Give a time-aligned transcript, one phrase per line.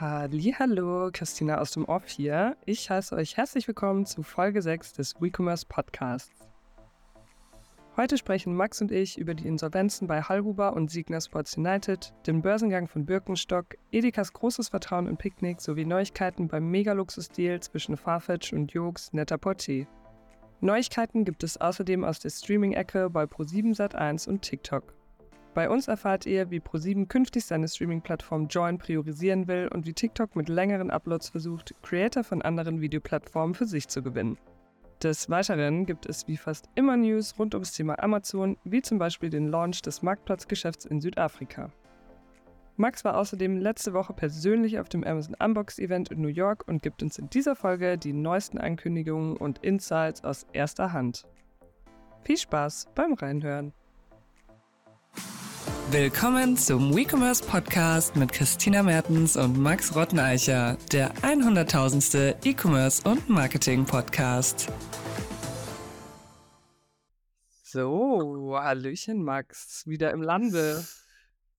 [0.00, 2.56] Hallo, Christina aus dem Off hier.
[2.64, 6.48] Ich heiße euch herzlich willkommen zu Folge 6 des WeCommerce Podcasts.
[7.98, 12.40] Heute sprechen Max und ich über die Insolvenzen bei Hallhuber und Signa Sports United, den
[12.40, 18.72] Börsengang von Birkenstock, Edekas großes Vertrauen in Picknick sowie Neuigkeiten beim Mega-Luxus-Deal zwischen Farfetch und
[18.72, 19.86] Joox Net-a-Porter.
[20.62, 24.94] Neuigkeiten gibt es außerdem aus der Streaming-Ecke bei Pro7 Sat1 und TikTok.
[25.52, 30.36] Bei uns erfahrt ihr, wie ProSieben künftig seine Streaming-Plattform Join priorisieren will und wie TikTok
[30.36, 34.38] mit längeren Uploads versucht, Creator von anderen Videoplattformen für sich zu gewinnen.
[35.02, 39.30] Des Weiteren gibt es wie fast immer News rund ums Thema Amazon, wie zum Beispiel
[39.30, 41.72] den Launch des Marktplatzgeschäfts in Südafrika.
[42.76, 46.82] Max war außerdem letzte Woche persönlich auf dem Amazon Unbox Event in New York und
[46.82, 51.26] gibt uns in dieser Folge die neuesten Ankündigungen und Insights aus erster Hand.
[52.22, 53.72] Viel Spaß beim Reinhören!
[55.92, 62.46] Willkommen zum WeCommerce Podcast mit Christina Mertens und Max Rotteneicher, der 100.000.
[62.46, 64.68] E-Commerce und Marketing Podcast.
[67.64, 70.84] So, Hallöchen Max, wieder im Lande.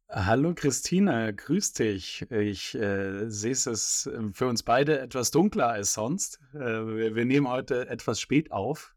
[0.07, 2.25] Hallo Christina, grüß dich.
[2.31, 6.39] Ich äh, sehe es für uns beide etwas dunkler als sonst.
[6.53, 8.95] Äh, wir, wir nehmen heute etwas spät auf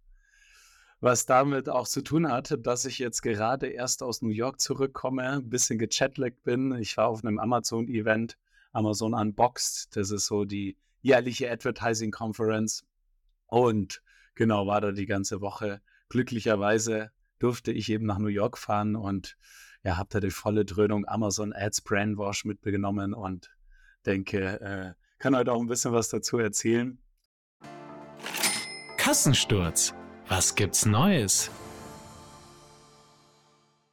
[1.05, 5.23] was damit auch zu tun hat, dass ich jetzt gerade erst aus New York zurückkomme,
[5.33, 6.75] ein bisschen gechatlagt bin.
[6.79, 8.39] Ich war auf einem Amazon-Event,
[8.73, 9.95] Amazon Unboxed.
[9.95, 12.87] Das ist so die jährliche Advertising Conference.
[13.49, 14.01] Und
[14.35, 15.83] genau, war da die ganze Woche.
[16.09, 19.37] Glücklicherweise durfte ich eben nach New York fahren und
[19.83, 23.55] ja, habe da die volle Dröhnung Amazon Ads Brandwash mitgenommen und
[24.07, 26.99] denke, äh, kann heute auch ein bisschen was dazu erzählen.
[28.97, 29.95] Kassensturz
[30.29, 31.51] was gibt's Neues?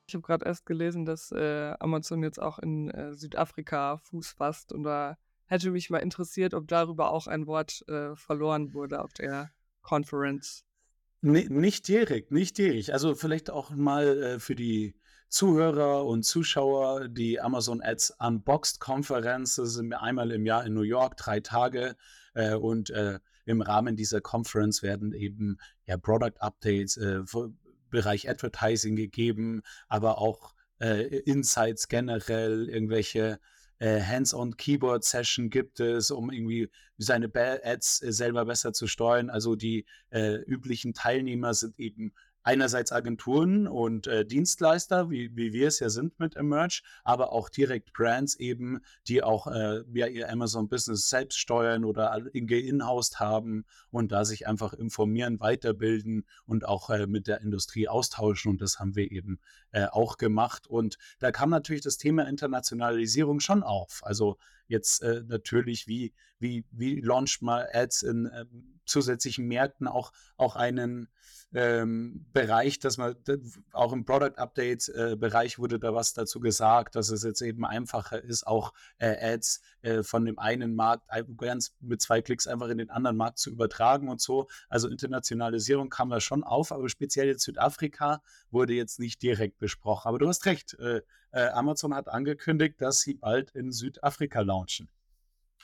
[0.07, 4.73] Ich habe gerade erst gelesen, dass äh, Amazon jetzt auch in äh, Südafrika Fuß fasst
[4.73, 9.13] und da hätte mich mal interessiert, ob darüber auch ein Wort äh, verloren wurde auf
[9.13, 10.65] der Conference.
[11.21, 12.89] Nee, nicht direkt, nicht direkt.
[12.89, 14.95] Also vielleicht auch mal äh, für die
[15.29, 19.55] Zuhörer und Zuschauer die Amazon Ads Unboxed Konferenz.
[19.55, 21.95] Das sind einmal im Jahr in New York, drei Tage.
[22.33, 27.21] Äh, und äh, im Rahmen dieser Conference werden eben ja Product Updates, äh,
[27.89, 33.39] Bereich Advertising gegeben, aber auch äh, Insights generell, irgendwelche
[33.81, 39.29] äh, Hands-on-Keyboard-Session gibt es, um irgendwie seine Ads äh, selber besser zu steuern.
[39.29, 42.13] Also die äh, üblichen Teilnehmer sind eben
[42.43, 47.49] einerseits Agenturen und äh, Dienstleister, wie, wie wir es ja sind mit Emerge, aber auch
[47.49, 54.11] direkt Brands eben, die auch äh, ja, ihr Amazon-Business selbst steuern oder in-housed haben und
[54.11, 58.51] da sich einfach informieren, weiterbilden und auch äh, mit der Industrie austauschen.
[58.51, 59.39] Und das haben wir eben
[59.71, 60.67] äh, auch gemacht.
[60.67, 64.01] Und da kam natürlich das Thema Internationalisierung schon auf.
[64.03, 64.37] Also
[64.67, 70.55] jetzt äh, natürlich, wie, wie, wie launcht man Ads in ähm, zusätzlichen Märkten auch, auch
[70.55, 71.07] einen
[71.53, 73.15] ähm, Bereich, dass man
[73.73, 77.65] auch im Product Update äh, Bereich wurde da was dazu gesagt, dass es jetzt eben
[77.65, 81.07] einfacher ist, auch äh, Ads äh, von dem einen Markt
[81.37, 84.47] ganz mit zwei Klicks einfach in den anderen Markt zu übertragen und so.
[84.69, 90.07] Also Internationalisierung kam da schon auf, aber speziell jetzt Südafrika wurde jetzt nicht direkt besprochen.
[90.07, 91.01] Aber du hast recht, äh,
[91.31, 94.89] äh, Amazon hat angekündigt, dass sie bald in Südafrika launchen.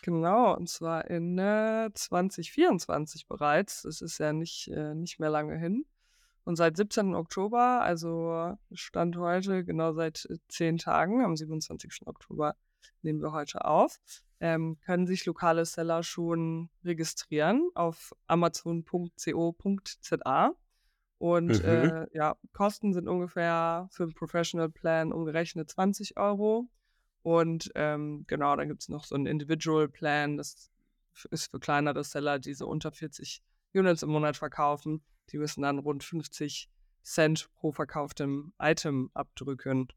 [0.03, 3.83] Genau, und zwar in äh, 2024 bereits.
[3.85, 5.85] Es ist ja nicht, äh, nicht mehr lange hin.
[6.43, 7.13] Und seit 17.
[7.13, 12.03] Oktober, also Stand heute, genau seit äh, zehn Tagen, am 27.
[12.05, 12.55] Oktober
[13.01, 13.99] nehmen wir heute auf,
[14.39, 18.85] ähm, können sich lokale Seller schon registrieren auf amazon.co.za.
[21.19, 21.65] Und mhm.
[21.65, 26.69] äh, ja, Kosten sind ungefähr für einen Professional Plan umgerechnet 20 Euro.
[27.27, 30.71] Und ähm, genau, dann gibt es noch so ein Individual Plan, das
[31.29, 33.43] ist für kleinere Seller, die so unter 40
[33.73, 35.03] Units im Monat verkaufen.
[35.31, 36.69] Die müssen dann rund 50
[37.03, 39.89] Cent pro verkauftem Item abdrücken.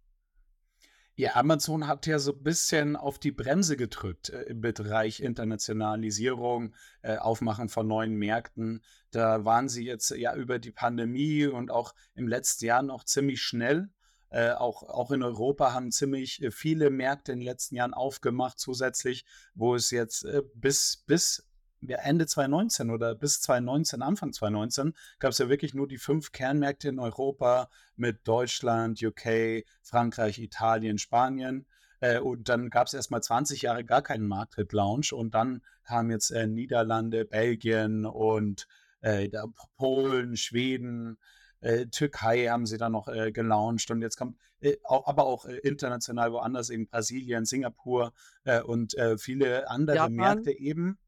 [1.15, 6.75] Ja, Amazon hat ja so ein bisschen auf die Bremse gedrückt äh, im Bereich Internationalisierung,
[7.03, 8.83] äh, Aufmachen von neuen Märkten.
[9.13, 13.41] Da waren sie jetzt ja über die Pandemie und auch im letzten Jahr noch ziemlich
[13.41, 13.89] schnell.
[14.31, 18.59] Äh, auch, auch in Europa haben ziemlich äh, viele Märkte in den letzten Jahren aufgemacht,
[18.61, 19.25] zusätzlich,
[19.55, 21.47] wo es jetzt äh, bis, bis
[21.81, 26.89] Ende 2019 oder bis 2019, Anfang 2019, gab es ja wirklich nur die fünf Kernmärkte
[26.89, 31.67] in Europa mit Deutschland, UK, Frankreich, Italien, Spanien.
[32.01, 36.31] Äh, und dann gab es erstmal 20 Jahre gar keinen Market-Launch und dann kamen jetzt
[36.31, 38.69] äh, Niederlande, Belgien und
[39.01, 39.29] äh,
[39.77, 41.19] Polen, Schweden,
[41.61, 45.45] äh, Türkei haben sie dann noch äh, gelauncht und jetzt kommt, äh, auch, aber auch
[45.47, 48.13] äh, international woanders, eben Brasilien, Singapur
[48.45, 50.15] äh, und äh, viele andere Japan.
[50.15, 50.99] Märkte eben.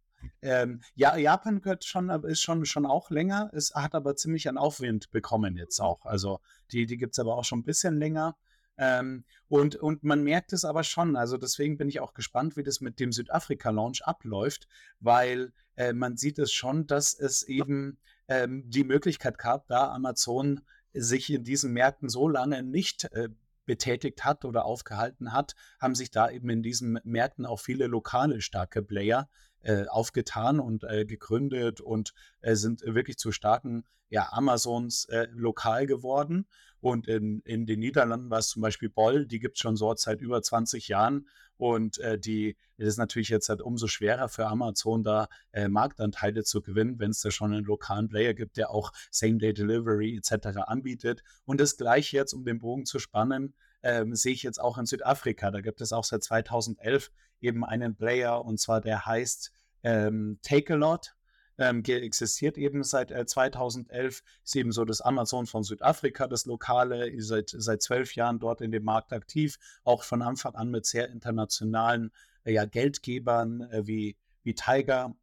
[0.40, 4.56] Ähm, ja, Japan gehört schon, ist schon, schon auch länger, es hat aber ziemlich an
[4.56, 6.04] Aufwind bekommen jetzt auch.
[6.06, 6.40] Also
[6.70, 8.36] die, die gibt es aber auch schon ein bisschen länger.
[8.78, 12.62] Ähm, und, und man merkt es aber schon, also deswegen bin ich auch gespannt, wie
[12.62, 14.66] das mit dem Südafrika-Launch abläuft,
[15.00, 20.60] weil äh, man sieht es schon, dass es eben ähm, die Möglichkeit gab, da Amazon
[20.92, 23.28] sich in diesen Märkten so lange nicht äh,
[23.64, 28.40] betätigt hat oder aufgehalten hat, haben sich da eben in diesen Märkten auch viele lokale
[28.40, 29.28] starke Player
[29.62, 35.86] äh, aufgetan und äh, gegründet und äh, sind wirklich zu starken ja, Amazons äh, lokal
[35.86, 36.46] geworden.
[36.80, 39.94] Und in, in den Niederlanden war es zum Beispiel Boll, die gibt es schon so
[39.94, 41.28] seit über 20 Jahren.
[41.56, 45.28] Und äh, die, es ist natürlich jetzt halt umso schwerer für Amazon, da
[45.68, 50.58] Marktanteile zu gewinnen, wenn es da schon einen lokalen Player gibt, der auch Same-Day-Delivery etc.
[50.66, 51.22] anbietet.
[51.44, 54.86] Und das gleiche jetzt, um den Bogen zu spannen, ähm, sehe ich jetzt auch in
[54.86, 55.50] Südafrika.
[55.50, 59.52] Da gibt es auch seit 2011 eben einen Player und zwar der heißt
[59.82, 61.14] ähm, Take-A-Lot
[61.58, 67.08] ähm, existiert eben seit äh, 2011, ist eben so das Amazon von Südafrika, das Lokale,
[67.08, 70.86] ihr seid seit zwölf Jahren dort in dem Markt aktiv, auch von Anfang an mit
[70.86, 72.10] sehr internationalen
[72.44, 75.14] äh, ja, Geldgebern äh, wie, wie Tiger.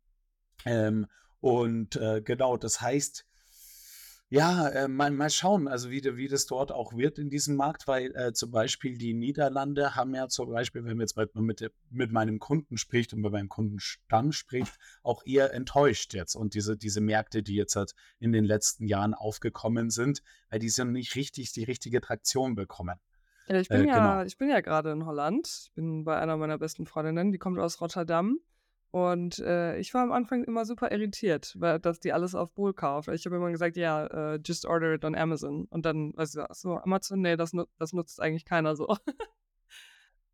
[0.65, 1.07] Ähm,
[1.41, 3.25] und äh, genau, das heißt,
[4.31, 7.87] ja, äh, mal, mal schauen, also wie, wie das dort auch wird in diesem Markt,
[7.87, 11.71] weil äh, zum Beispiel die Niederlande haben ja zum Beispiel, wenn man jetzt mit, mit,
[11.89, 16.35] mit meinem Kunden spricht und mit meinem Kundenstamm spricht, auch eher enttäuscht jetzt.
[16.35, 20.21] Und diese, diese Märkte, die jetzt halt in den letzten Jahren aufgekommen sind,
[20.51, 22.99] weil die sind nicht richtig die richtige Traktion bekommen.
[23.47, 24.23] Ja, ich bin äh, ja, genau.
[24.27, 25.47] ich bin ja gerade in Holland.
[25.47, 28.37] Ich bin bei einer meiner besten Freundinnen, die kommt aus Rotterdam.
[28.91, 32.73] Und äh, ich war am Anfang immer super irritiert, weil, dass die alles auf Bull
[32.73, 33.07] kauft.
[33.09, 35.65] Ich habe immer gesagt, ja, uh, just order it on Amazon.
[35.69, 38.97] Und dann, weißt du, so, Amazon, nee, das, das nutzt eigentlich keiner so.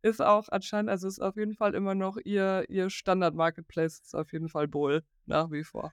[0.02, 4.32] ist auch anscheinend, also ist auf jeden Fall immer noch ihr, ihr Standard-Marketplace, ist auf
[4.32, 5.92] jeden Fall Bull, nach wie vor.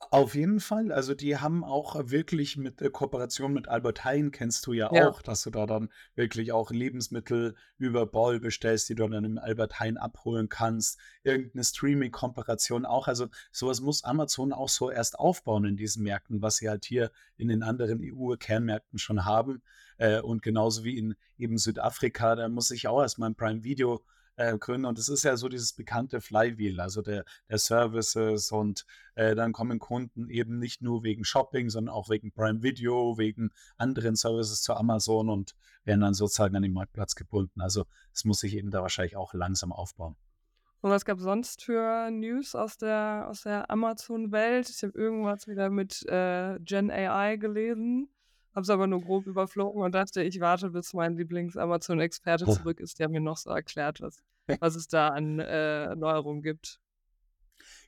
[0.00, 0.92] Auf jeden Fall.
[0.92, 5.08] Also, die haben auch wirklich mit äh, Kooperation mit Albert Heijn kennst du ja Ja.
[5.08, 9.38] auch, dass du da dann wirklich auch Lebensmittel über Ball bestellst, die du dann im
[9.38, 10.98] Albert Heijn abholen kannst.
[11.24, 13.08] Irgendeine Streaming-Kooperation auch.
[13.08, 17.10] Also, sowas muss Amazon auch so erst aufbauen in diesen Märkten, was sie halt hier
[17.36, 19.62] in den anderen EU-Kernmärkten schon haben.
[19.98, 23.64] Äh, und genauso wie in eben Südafrika, da muss ich auch erst mal 'n Prime
[23.64, 24.02] Video
[24.38, 24.86] äh, gründen.
[24.86, 28.86] Und es ist ja so dieses bekannte Flywheel, also der, der Services und
[29.16, 33.50] äh, dann kommen Kunden eben nicht nur wegen Shopping, sondern auch wegen Prime Video, wegen
[33.76, 35.54] anderen Services zu Amazon und
[35.84, 37.60] werden dann sozusagen an den Marktplatz gebunden.
[37.60, 40.16] Also es muss sich eben da wahrscheinlich auch langsam aufbauen.
[40.80, 44.70] Und was gab es sonst für News aus der, aus der Amazon-Welt?
[44.70, 48.08] Ich habe irgendwas wieder mit äh, Gen AI gelesen
[48.58, 52.98] habe es aber nur grob überflogen und dachte, ich warte, bis mein Lieblings-Amazon-Experte zurück ist,
[52.98, 54.20] der mir noch so erklärt, was,
[54.58, 56.80] was es da an äh, Neuerungen gibt.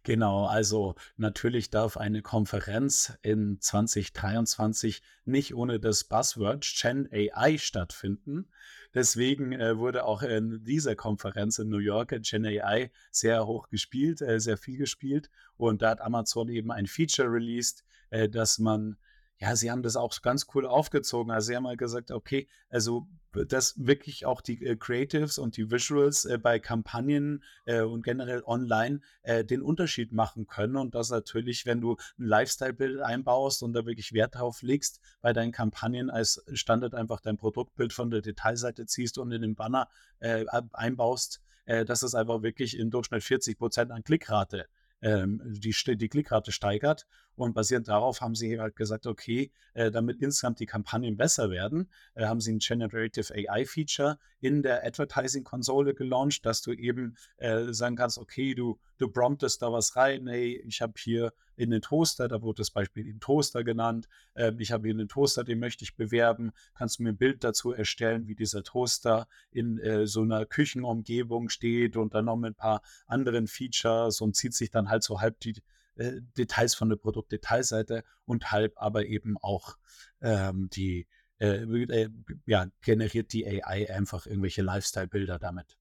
[0.05, 8.49] Genau, also natürlich darf eine Konferenz in 2023 nicht ohne das Buzzword Gen AI stattfinden.
[8.95, 14.23] Deswegen äh, wurde auch in dieser Konferenz in New York Gen AI sehr hoch gespielt,
[14.23, 15.31] äh, sehr viel gespielt.
[15.57, 18.97] Und da hat Amazon eben ein Feature released, äh, dass man
[19.41, 21.33] ja, sie haben das auch ganz cool aufgezogen.
[21.33, 25.71] Also sie haben halt gesagt, okay, also dass wirklich auch die äh, Creatives und die
[25.71, 31.09] Visuals äh, bei Kampagnen äh, und generell online äh, den Unterschied machen können und dass
[31.09, 36.11] natürlich, wenn du ein Lifestyle-Bild einbaust und da wirklich Wert drauf legst, bei deinen Kampagnen
[36.11, 39.89] als Standard einfach dein Produktbild von der Detailseite ziehst und in den Banner
[40.19, 44.67] äh, einbaust, äh, dass es einfach wirklich im Durchschnitt 40 Prozent an Klickrate
[45.03, 47.07] ähm, die, die Klickrate steigert.
[47.41, 51.91] Und basierend darauf haben sie halt gesagt, okay, äh, damit insgesamt die Kampagnen besser werden,
[52.15, 57.97] äh, haben sie ein Generative AI-Feature in der Advertising-Konsole gelauncht, dass du eben äh, sagen
[57.97, 62.29] kannst, okay, du, du promptest da was rein, hey, ich habe hier in den Toaster,
[62.29, 65.85] da wurde das Beispiel den Toaster genannt, ähm, ich habe hier einen Toaster, den möchte
[65.85, 70.23] ich bewerben, kannst du mir ein Bild dazu erstellen, wie dieser Toaster in äh, so
[70.23, 74.91] einer Küchenumgebung steht und dann noch mit ein paar anderen Features und zieht sich dann
[74.91, 75.55] halt so halb die
[75.97, 79.77] äh, Details von der Produktdetailseite und halb aber eben auch
[80.21, 81.07] ähm, die,
[81.39, 82.11] äh, äh,
[82.47, 85.79] ja, generiert die AI einfach irgendwelche Lifestyle-Bilder damit.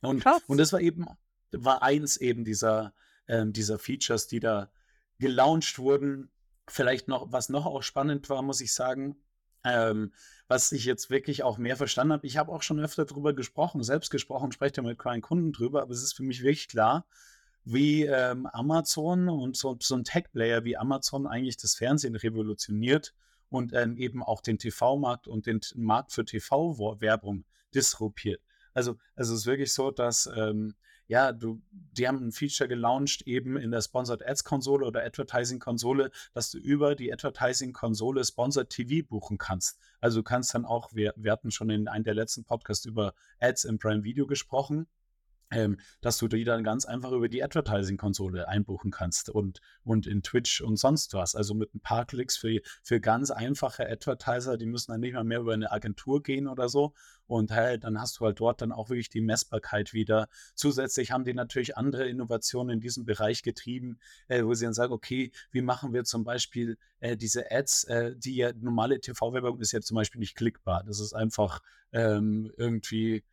[0.00, 1.06] Und, und das war eben,
[1.52, 2.94] war eins eben dieser,
[3.28, 4.70] ähm, dieser Features, die da
[5.18, 6.30] gelauncht wurden.
[6.68, 9.16] Vielleicht noch, was noch auch spannend war, muss ich sagen,
[9.64, 10.12] ähm,
[10.48, 12.26] was ich jetzt wirklich auch mehr verstanden habe.
[12.26, 15.82] Ich habe auch schon öfter darüber gesprochen, selbst gesprochen, spreche ja mit meinen Kunden drüber,
[15.82, 17.06] aber es ist für mich wirklich klar,
[17.64, 23.14] wie ähm, Amazon und so, so ein Tech-Player wie Amazon eigentlich das Fernsehen revolutioniert
[23.48, 28.40] und ähm, eben auch den TV-Markt und den Markt für TV-Werbung disruptiert.
[28.72, 30.74] Also, also es ist wirklich so, dass ähm,
[31.10, 35.58] ja, du, die haben ein Feature gelauncht eben in der Sponsored Ads Konsole oder Advertising
[35.58, 39.80] Konsole, dass du über die Advertising Konsole Sponsored TV buchen kannst.
[40.00, 43.12] Also du kannst dann auch, wir, wir hatten schon in einem der letzten Podcasts über
[43.40, 44.86] Ads im Prime Video gesprochen
[45.50, 50.22] ähm, dass du die dann ganz einfach über die Advertising-Konsole einbuchen kannst und, und in
[50.22, 51.34] Twitch und sonst was.
[51.34, 55.24] Also mit ein paar Klicks für, für ganz einfache Advertiser, die müssen dann nicht mal
[55.24, 56.94] mehr über eine Agentur gehen oder so.
[57.26, 60.28] Und hey, dann hast du halt dort dann auch wirklich die Messbarkeit wieder.
[60.54, 64.92] Zusätzlich haben die natürlich andere Innovationen in diesem Bereich getrieben, äh, wo sie dann sagen,
[64.92, 69.72] okay, wie machen wir zum Beispiel äh, diese Ads, äh, die ja normale TV-Werbung ist
[69.72, 70.82] ja zum Beispiel nicht klickbar.
[70.84, 71.60] Das ist einfach
[71.92, 73.24] ähm, irgendwie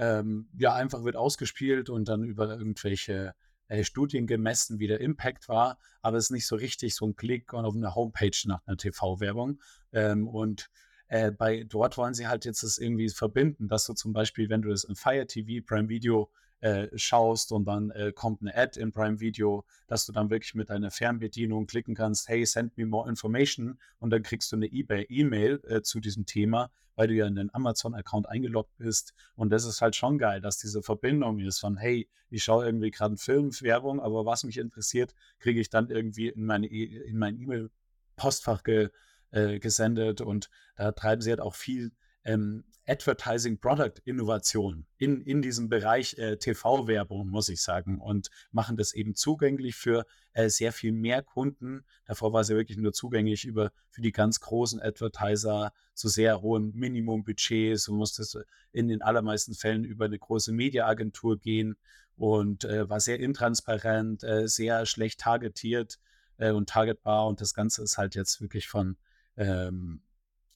[0.00, 3.34] ähm, ja, einfach wird ausgespielt und dann über irgendwelche
[3.68, 7.16] äh, Studien gemessen, wie der Impact war, aber es ist nicht so richtig so ein
[7.16, 9.60] Klick auf eine Homepage nach einer TV-Werbung.
[9.92, 10.70] Ähm, und
[11.10, 14.62] äh, bei dort wollen sie halt jetzt das irgendwie verbinden, dass du zum Beispiel, wenn
[14.62, 18.80] du das in Fire TV, Prime Video äh, schaust und dann äh, kommt eine Ad
[18.80, 22.86] in Prime Video, dass du dann wirklich mit deiner Fernbedienung klicken kannst, hey, send me
[22.86, 27.26] more information und dann kriegst du eine eBay-E-Mail äh, zu diesem Thema, weil du ja
[27.26, 29.12] in den Amazon-Account eingeloggt bist.
[29.34, 32.92] Und das ist halt schon geil, dass diese Verbindung ist von, hey, ich schaue irgendwie
[32.92, 37.18] gerade eine Filmwerbung, aber was mich interessiert, kriege ich dann irgendwie in, meine e in
[37.18, 38.90] mein E-Mail-Postfach ge
[39.30, 41.92] äh, gesendet und da treiben sie halt auch viel
[42.24, 48.76] ähm, Advertising Product Innovation in, in diesem Bereich äh, TV-Werbung, muss ich sagen, und machen
[48.76, 51.84] das eben zugänglich für äh, sehr viel mehr Kunden.
[52.06, 56.74] Davor war ja wirklich nur zugänglich über für die ganz großen Advertiser zu sehr hohen
[56.74, 61.76] Minimumbudgets und musste in den allermeisten Fällen über eine große Mediaagentur gehen
[62.16, 66.00] und äh, war sehr intransparent, äh, sehr schlecht targetiert
[66.38, 68.96] äh, und targetbar und das Ganze ist halt jetzt wirklich von
[69.40, 70.02] ähm,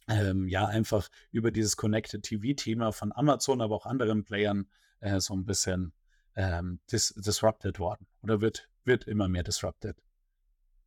[0.07, 4.69] ähm, ja einfach über dieses Connected TV-Thema von Amazon, aber auch anderen Playern
[5.01, 5.93] äh, so ein bisschen
[6.37, 9.97] ähm, dis disrupted worden oder wird, wird immer mehr disrupted.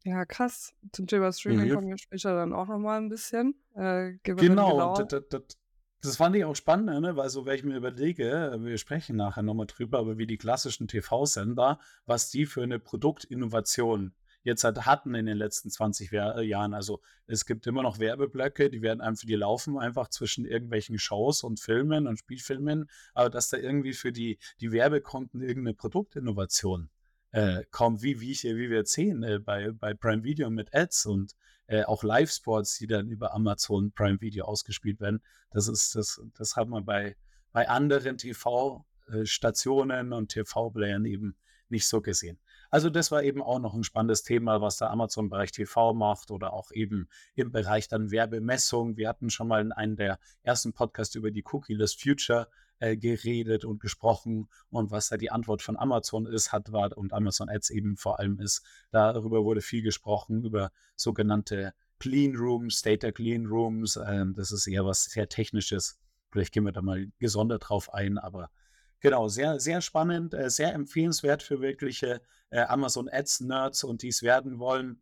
[0.03, 0.73] Ja, krass.
[0.91, 1.73] Zum Thema Streaming mhm.
[1.73, 3.55] kommen wir später dann auch nochmal ein bisschen.
[3.73, 5.57] Äh, genau, das, das,
[6.01, 7.15] das fand ich auch spannend, ne?
[7.15, 10.87] weil so, wenn ich mir überlege, wir sprechen nachher nochmal drüber, aber wie die klassischen
[10.87, 14.13] TV-Sender, was die für eine Produktinnovation
[14.47, 16.73] jetzt halt hatten in den letzten 20 äh, Jahren.
[16.73, 21.43] Also es gibt immer noch Werbeblöcke, die werden einfach, die laufen einfach zwischen irgendwelchen Shows
[21.43, 26.89] und Filmen und Spielfilmen, aber dass da irgendwie für die, die Werbekonten irgendeine Produktinnovation
[27.31, 30.73] äh, kommt, wie, wie, ich, wie wir jetzt sehen äh, bei, bei Prime Video mit
[30.73, 31.35] Ads und
[31.67, 35.21] äh, auch Live-Sports, die dann über Amazon Prime Video ausgespielt werden.
[35.51, 37.17] Das ist, das, das hat man bei,
[37.51, 41.35] bei anderen TV-Stationen äh, und TV-Playern eben
[41.67, 42.39] nicht so gesehen.
[42.69, 46.53] Also das war eben auch noch ein spannendes Thema, was der Amazon-Bereich TV macht oder
[46.53, 48.97] auch eben im Bereich dann Werbemessung.
[48.97, 52.47] Wir hatten schon mal in einem der ersten Podcasts über die Cookie-less Future
[52.79, 57.13] äh, geredet und gesprochen und was da die Antwort von Amazon ist, hat war und
[57.13, 58.63] Amazon Ads eben vor allem ist.
[58.91, 63.97] Darüber wurde viel gesprochen, über sogenannte Clean Rooms, Data Clean Rooms.
[64.07, 65.99] Ähm, das ist eher was sehr Technisches.
[66.31, 68.51] Vielleicht gehen wir da mal gesondert drauf ein, aber
[68.99, 74.07] Genau, sehr, sehr spannend, äh, sehr empfehlenswert für wirkliche äh, Amazon Ads Nerds und die
[74.07, 75.01] es werden wollen.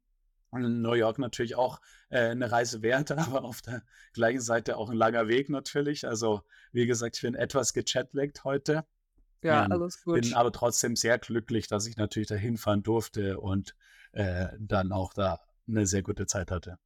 [0.50, 3.84] Und in New York natürlich auch äh, eine Reise wert, aber auf der
[4.14, 6.08] gleichen Seite auch ein langer Weg natürlich.
[6.08, 8.86] Also, wie gesagt, ich bin etwas gechatlaggt heute.
[9.42, 10.22] Ja, ähm, alles gut.
[10.22, 13.76] Bin aber trotzdem sehr glücklich, dass ich natürlich da hinfahren durfte und
[14.14, 16.80] dann auch da eine sehr gute Zeit hatte.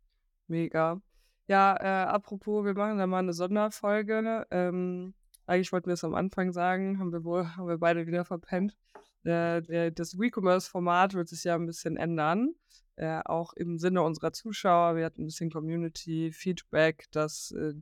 [0.47, 0.99] Mega.
[1.45, 1.75] Ja,
[2.07, 4.47] apropos, wir machen da mal eine Sonderfolge.
[4.49, 5.13] Ähm,
[5.49, 8.77] eigentlich wollten wir es am Anfang sagen, haben wir wohl, haben wir beide wieder verpennt.
[9.23, 12.53] Äh, der, das WeCommerce-Format wird sich ja ein bisschen ändern.
[12.95, 14.95] Äh, auch im Sinne unserer Zuschauer.
[14.95, 17.73] Wir hatten ein bisschen Community-Feedback, dass äh,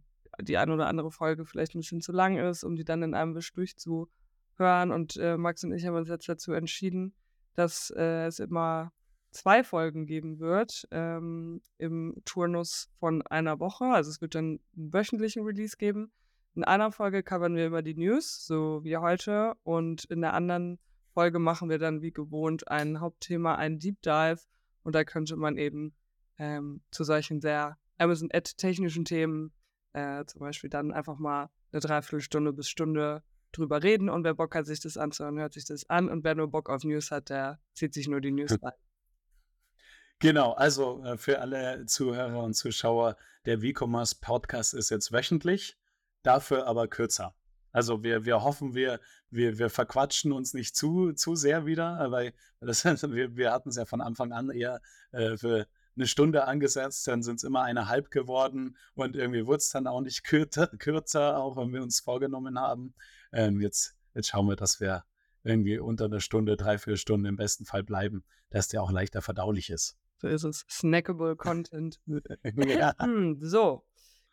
[0.41, 3.13] die eine oder andere Folge vielleicht ein bisschen zu lang ist, um die dann in
[3.13, 4.91] einem Wisch durchzuhören.
[4.91, 7.13] Und äh, Max und ich haben uns jetzt dazu entschieden,
[7.55, 8.91] dass es immer
[9.31, 13.85] zwei Folgen geben wird ähm, im Turnus von einer Woche.
[13.85, 16.11] Also es wird dann einen wöchentlichen Release geben.
[16.57, 20.79] In einer Folge covern wir immer die News, so wie heute, und in der anderen
[21.13, 24.39] Folge machen wir dann wie gewohnt ein Hauptthema, einen Deep Dive,
[24.81, 25.93] und da könnte man eben
[26.39, 29.53] ähm, zu solchen sehr Amazon-Ad-technischen Themen
[29.93, 33.21] äh, zum Beispiel dann einfach mal eine Dreiviertelstunde bis Stunde
[33.51, 36.33] drüber reden und wer Bock hat, sich das anzuhören, hört sich das an und wer
[36.33, 38.73] nur Bock auf News hat, der zieht sich nur die News rein.
[40.17, 45.77] Genau, also äh, für alle Zuhörer und Zuschauer, der WeCommerce Podcast ist jetzt wöchentlich
[46.27, 47.33] dafür aber kürzer.
[47.71, 52.33] Also wir, wir hoffen, wir, wir, wir verquatschen uns nicht zu, zu sehr wieder, weil
[52.59, 54.81] das, wir, wir hatten es ja von Anfang an eher
[55.11, 59.69] äh, für eine Stunde angesetzt, dann sind es immer eineinhalb geworden und irgendwie wurde es
[59.69, 62.93] dann auch nicht kürzer, kürzer, auch wenn wir uns vorgenommen haben.
[63.31, 65.03] Ähm, jetzt, jetzt schauen wir, dass wir
[65.43, 69.21] irgendwie unter einer Stunde, drei, vier Stunden im besten Fall bleiben, dass der auch leichter
[69.21, 69.97] verdaulich ist.
[70.19, 70.65] So ist es.
[70.69, 71.99] Snackable Content.
[72.43, 72.93] ja.
[72.99, 73.86] Hm, so.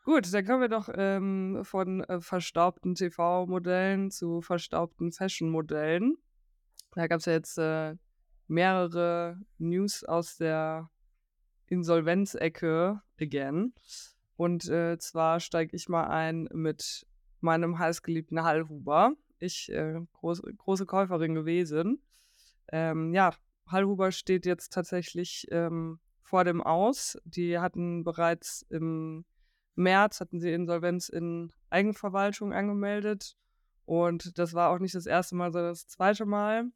[0.05, 6.19] Gut, dann kommen wir doch ähm, von äh, verstaubten TV-Modellen zu verstaubten Fashion-Modellen.
[6.93, 7.97] Da gab es ja jetzt äh,
[8.47, 10.91] mehrere News aus der
[11.69, 13.73] Insolvenzecke again.
[14.37, 17.07] Und äh, zwar steige ich mal ein mit
[17.41, 19.15] meinem heißgeliebten Hallhuber.
[19.39, 22.03] Ich, äh, groß, große Käuferin gewesen.
[22.71, 23.33] Ähm, ja,
[23.69, 27.17] Hallhuber steht jetzt tatsächlich ähm, vor dem Aus.
[27.25, 29.25] Die hatten bereits im
[29.75, 33.37] März hatten sie Insolvenz in Eigenverwaltung angemeldet.
[33.87, 36.67] Und das war auch nicht das erste Mal, sondern das zweite Mal.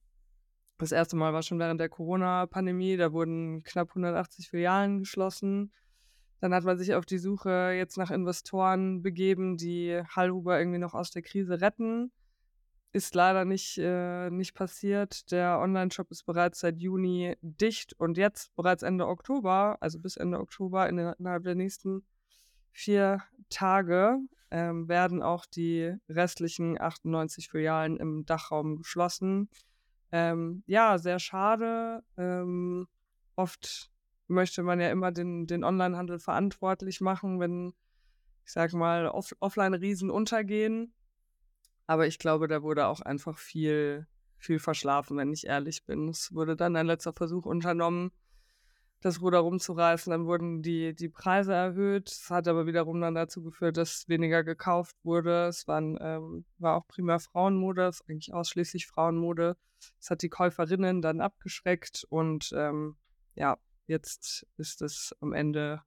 [0.78, 2.97] Das erste Mal war schon während der Corona-Pandemie.
[2.97, 5.73] Da wurden knapp 180 Filialen geschlossen.
[6.40, 10.95] Dann hat man sich auf die Suche jetzt nach Investoren begeben, die Hallhuber irgendwie noch
[10.95, 12.12] aus der Krise retten.
[12.93, 15.31] Ist leider nicht, äh, nicht passiert.
[15.33, 20.38] Der Online-Shop ist bereits seit Juni dicht und jetzt bereits Ende Oktober, also bis Ende
[20.38, 22.05] Oktober in, innerhalb der nächsten
[22.78, 24.20] vier Tage,
[24.52, 29.50] ähm, werden auch die restlichen 98 Filialen im Dachraum geschlossen.
[30.12, 32.04] Ähm, ja, sehr schade.
[32.16, 32.87] Ähm,
[33.35, 33.90] oft
[34.28, 37.75] möchte man ja immer den, den Onlinehandel verantwortlich machen, wenn,
[38.44, 40.94] ich sag mal, off Offline-Riesen untergehen.
[41.87, 44.06] Aber ich glaube, da wurde auch einfach viel,
[44.37, 46.08] viel verschlafen, wenn ich ehrlich bin.
[46.08, 48.12] Es wurde dann ein letzter Versuch unternommen,
[49.00, 50.11] das Ruder rumzureißen.
[50.11, 52.11] Dann wurden die, die Preise erhöht.
[52.11, 55.47] Das hat aber wiederum dann dazu geführt, dass weniger gekauft wurde.
[55.47, 59.57] Es waren, ähm, war auch primär Frauenmode, es ist eigentlich ausschließlich Frauenmode.
[59.99, 62.97] Das hat die Käuferinnen dann abgeschreckt und ähm,
[63.35, 65.83] ja, jetzt ist es am Ende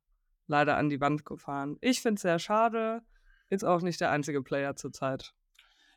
[0.47, 1.77] leider an die Wand gefahren.
[1.81, 3.01] Ich finde es sehr schade.
[3.49, 5.33] Ist auch nicht der einzige Player zurzeit.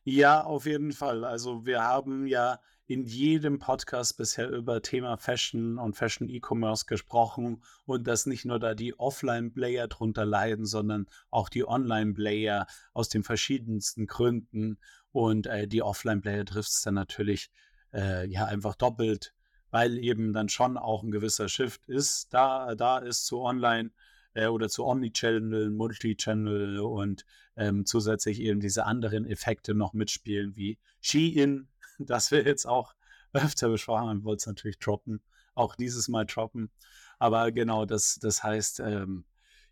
[0.02, 1.24] Ja, auf jeden Fall.
[1.24, 7.62] Also wir haben ja in jedem Podcast bisher über Thema Fashion und Fashion E-Commerce gesprochen
[7.86, 13.22] und dass nicht nur da die Offline-Player drunter leiden, sondern auch die Online-Player aus den
[13.22, 14.78] verschiedensten Gründen.
[15.12, 17.50] Und äh, die Offline-Player trifft es dann natürlich
[17.94, 19.32] äh, ja einfach doppelt,
[19.70, 23.92] weil eben dann schon auch ein gewisser Shift ist, da, da ist zu Online
[24.34, 27.24] äh, oder zu Omnichannel, Multichannel und
[27.56, 31.68] ähm, zusätzlich eben diese anderen Effekte noch mitspielen, wie Shein,
[31.98, 32.94] das wir jetzt auch
[33.32, 35.20] öfter besprochen haben, wollte es natürlich droppen,
[35.54, 36.70] auch dieses Mal droppen.
[37.18, 39.24] Aber genau, das, das heißt, ähm,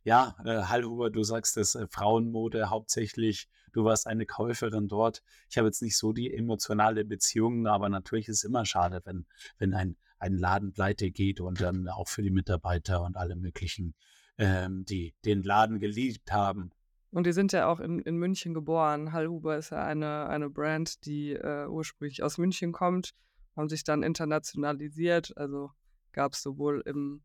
[0.04, 3.48] ja, äh, Hallhuber, du sagst das äh, Frauenmode hauptsächlich.
[3.72, 5.22] Du warst eine Käuferin dort.
[5.48, 9.26] Ich habe jetzt nicht so die emotionale Beziehung, aber natürlich ist es immer schade, wenn,
[9.58, 13.94] wenn ein, ein Laden pleite geht und dann auch für die Mitarbeiter und alle möglichen,
[14.38, 16.70] ähm, die den Laden geliebt haben,
[17.12, 19.12] und die sind ja auch in, in München geboren.
[19.12, 23.12] Hallhuber ist ja eine, eine Brand, die äh, ursprünglich aus München kommt,
[23.54, 25.36] haben sich dann internationalisiert.
[25.36, 25.70] Also
[26.12, 27.22] gab es sowohl im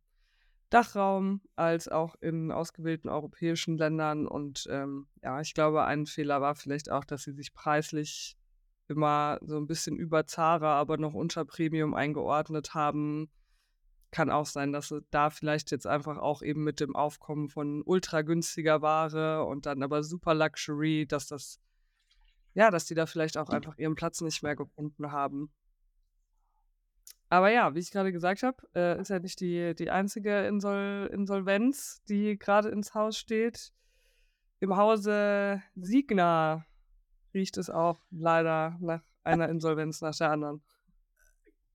[0.70, 4.28] Dachraum als auch in ausgewählten europäischen Ländern.
[4.28, 8.36] Und ähm, ja, ich glaube, ein Fehler war vielleicht auch, dass sie sich preislich
[8.90, 13.30] immer so ein bisschen über Zara, aber noch unter Premium eingeordnet haben
[14.18, 18.24] kann auch sein, dass da vielleicht jetzt einfach auch eben mit dem Aufkommen von ultra
[18.24, 21.62] günstiger Ware und dann aber super Luxury, dass das,
[22.56, 25.52] ja, dass die da vielleicht auch einfach ihren Platz nicht mehr gefunden haben.
[27.30, 31.08] Aber ja, wie ich gerade gesagt habe, äh, ist ja nicht die, die einzige Insol
[31.14, 33.72] Insolvenz, die gerade ins Haus steht.
[34.60, 36.66] Im Hause Signa
[37.36, 40.64] riecht es auch leider nach einer Insolvenz nach der anderen.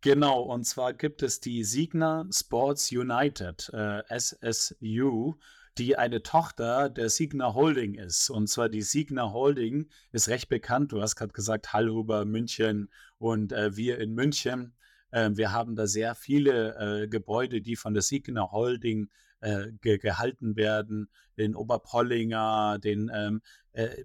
[0.02, 5.34] Genau, und zwar gibt es die Signa Sports United, äh, SSU,
[5.78, 8.28] die eine Tochter der Signa Holding ist.
[8.28, 10.90] Und zwar die Signa Holding ist recht bekannt.
[10.90, 14.74] Du hast gerade gesagt, Hallhuber, München und äh, wir in München.
[15.12, 19.08] Äh, wir haben da sehr viele äh, Gebäude, die von der Signa Holding
[19.40, 21.10] äh, ge gehalten werden.
[21.38, 23.40] Den Oberpollinger, den ähm,
[23.72, 24.02] äh,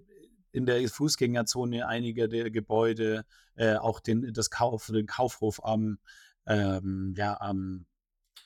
[0.52, 3.24] in der Fußgängerzone einige der Gebäude,
[3.56, 5.98] äh, auch den, das Kauf, den Kaufhof am,
[6.46, 7.86] ähm, ja, am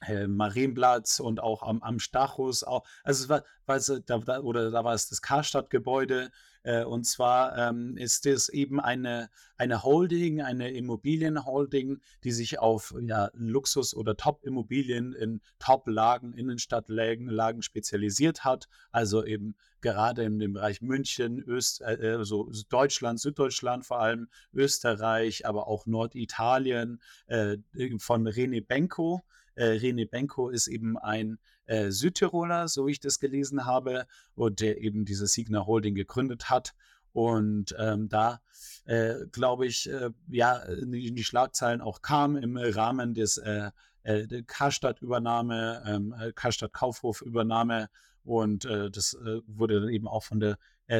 [0.07, 2.65] äh, Marienplatz und auch am, am Stachus.
[2.65, 6.31] Auch, also war, war da, da, oder da war es das Karstadt-Gebäude.
[6.64, 12.94] Äh, und zwar ähm, ist es eben eine, eine Holding, eine Immobilienholding, die sich auf
[13.01, 18.68] ja, Luxus- oder Top-Immobilien in Top-Lagen, Innenstadtlagen Lagen spezialisiert hat.
[18.90, 24.29] Also eben gerade in dem Bereich München, Öst, äh, äh so Deutschland, Süddeutschland vor allem,
[24.53, 27.57] Österreich, aber auch Norditalien äh,
[27.98, 29.22] von René Benko.
[29.55, 34.61] Äh, René Benko ist eben ein äh, Südtiroler, so wie ich das gelesen habe, und
[34.61, 36.75] der eben diese Signa Holding gegründet hat.
[37.12, 38.41] Und ähm, da
[38.87, 43.37] äh, glaube ich, äh, ja, in die, in die, Schlagzeilen auch kam im Rahmen des
[43.37, 43.71] äh,
[44.03, 47.88] äh Karstadt-Übernahme, ähm, äh, Karstadt-Kaufhof-Übernahme
[48.25, 49.17] und das
[49.49, 50.57] wurde dann eben auch von der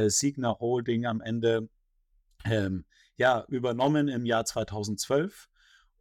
[0.09, 1.69] Signa Holding am Ende
[2.45, 2.85] ähm,
[3.17, 5.49] ja, übernommen im Jahr 2012.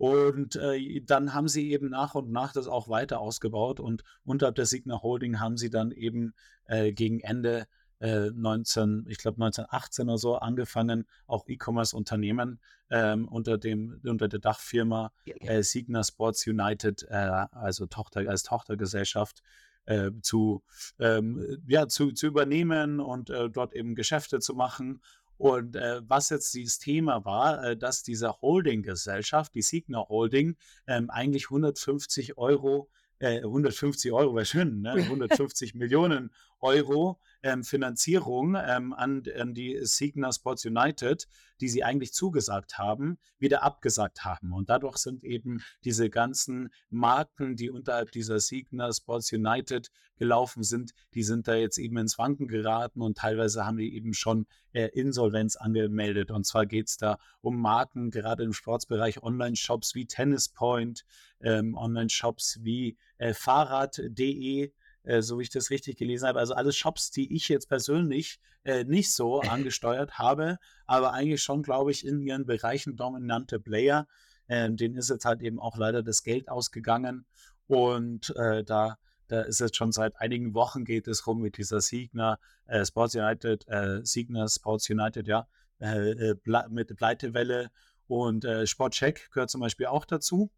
[0.02, 4.52] Und äh, dann haben sie eben nach und nach das auch weiter ausgebaut und unter
[4.52, 6.34] der Signa Holding haben sie dann eben
[6.66, 7.68] äh, gegen Ende
[8.00, 12.60] 19, äh, ich glaube 1918 oder so angefangen, auch E-Commerce-Unternehmen
[12.90, 19.44] ähm, unter dem unter der Dachfirma äh, Signa Sports United, äh, also Tochter als Tochtergesellschaft
[19.86, 20.64] äh, zu
[20.98, 25.02] ähm, ja zu, zu übernehmen und äh, dort eben Geschäfte zu machen.
[25.42, 31.46] Und äh, was jetzt dieses Thema war, dass diese Holding-Gesellschaft, die Signa Holding, ähm, eigentlich
[31.46, 32.90] 150 Euro
[33.24, 34.94] 150 Euro wäre schön, ne?
[35.12, 41.28] 150 Millionen Euro ähm, Finanzierung ähm, an, an, die Signa Sports United,
[41.60, 44.54] die sie eigentlich zugesagt haben, wieder abgesagt haben.
[44.54, 50.92] Und dadurch sind eben diese ganzen Marken, die unterhalb dieser Signa Sports United gelaufen sind,
[51.16, 54.88] die sind da jetzt eben ins Wanken geraten und teilweise haben die eben schon äh,
[54.88, 56.30] Insolvenz angemeldet.
[56.30, 61.06] Und zwar geht es da um Marken, gerade im Sportsbereich, Online-Shops wie Tennis Point,
[61.42, 64.72] ähm, Online-Shops wie äh, Fahrrad.de,
[65.04, 66.40] äh, so wie ich das richtig gelesen habe.
[66.40, 71.64] Also alles Shops, die ich jetzt persönlich äh, nicht so angesteuert habe, aber eigentlich schon,
[71.64, 74.08] glaube ich, in ihren Bereichen dominante Player.
[74.48, 77.26] Äh, denen ist jetzt halt eben auch leider das Geld ausgegangen
[77.68, 81.80] und äh, da da ist jetzt schon seit einigen Wochen geht es rum mit dieser
[81.80, 85.48] Signa äh, Sports United, äh, Signa Sports United, ja,
[85.80, 87.72] mit Pleitewelle
[88.08, 90.52] und Sportcheck gehört zum Beispiel auch dazu.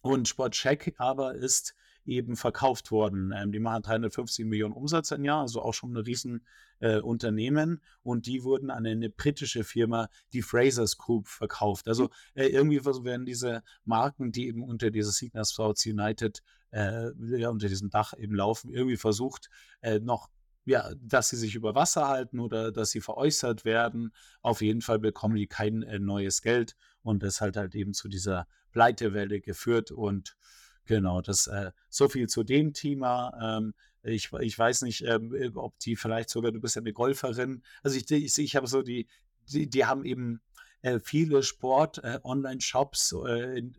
[0.00, 1.74] Und Sportcheck aber ist
[2.06, 3.32] eben verkauft worden.
[3.36, 6.46] Ähm, die machen 350 Millionen Umsatz im Jahr, also auch schon ein riesen
[6.80, 6.98] äh,
[8.02, 11.88] und die wurden an eine britische Firma, die Frasers Group, verkauft.
[11.88, 17.50] Also äh, irgendwie werden diese Marken, die eben unter dieser Signa Sports United, äh, ja,
[17.50, 19.48] unter diesem Dach eben laufen, irgendwie versucht,
[19.80, 20.28] äh, noch
[20.66, 24.12] ja, dass sie sich über Wasser halten oder dass sie veräußert werden.
[24.42, 28.08] Auf jeden Fall bekommen die kein äh, neues Geld und das hat halt eben zu
[28.08, 30.36] dieser Pleitewelle geführt und
[30.86, 33.58] Genau, das äh, so viel zu dem Thema.
[33.58, 36.92] Ähm, ich, ich weiß nicht, ähm, äh, ob die vielleicht sogar, du bist ja eine
[36.92, 37.62] Golferin.
[37.82, 39.08] Also ich, ich, ich habe so die,
[39.48, 40.40] die, die haben eben
[40.82, 43.72] äh, viele Sport-Online-Shops äh, äh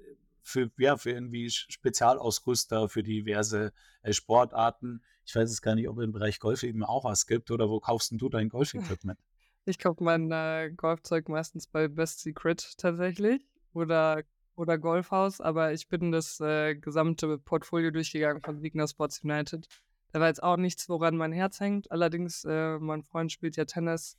[0.47, 5.03] für, ja, für irgendwie Spezialausrüster für diverse äh, Sportarten.
[5.25, 7.81] Ich weiß es gar nicht, ob im Bereich Golf eben auch was gibt oder wo
[7.81, 9.19] kaufst du dein Golf-Equipment?
[9.69, 10.29] Ich kaufe mein
[10.77, 14.23] Golfzeug meistens bei Best Secret tatsächlich oder
[14.57, 19.67] oder Golfhaus, aber ich bin das äh, gesamte Portfolio durchgegangen von Signa Sports United.
[20.11, 21.91] Da war jetzt auch nichts, woran mein Herz hängt.
[21.91, 24.17] Allerdings, äh, mein Freund spielt ja Tennis.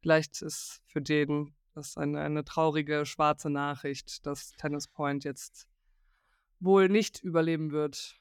[0.00, 5.66] Vielleicht ist für den das eine, eine traurige schwarze Nachricht, dass Tennis Point jetzt
[6.58, 8.20] wohl nicht überleben wird.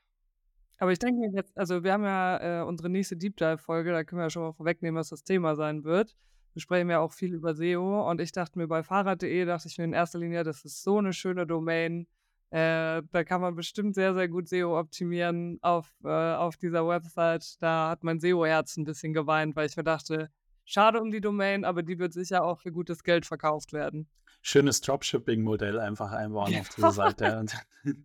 [0.78, 4.20] Aber ich denke jetzt, also wir haben ja äh, unsere nächste Deep Dive-Folge, da können
[4.20, 6.16] wir ja schon mal vorwegnehmen, was das Thema sein wird
[6.54, 9.78] wir sprechen ja auch viel über SEO und ich dachte mir bei Fahrrad.de, dachte ich
[9.78, 12.08] mir in erster Linie, das ist so eine schöne Domain.
[12.52, 17.62] Äh, da kann man bestimmt sehr, sehr gut SEO optimieren auf, äh, auf dieser Website.
[17.62, 20.32] Da hat mein SEO-Herz ein bisschen geweint, weil ich mir dachte,
[20.66, 24.08] schade um die Domain, aber die wird sicher auch für gutes Geld verkauft werden.
[24.42, 27.46] Schönes Dropshipping-Modell einfach einbauen auf diese Seite.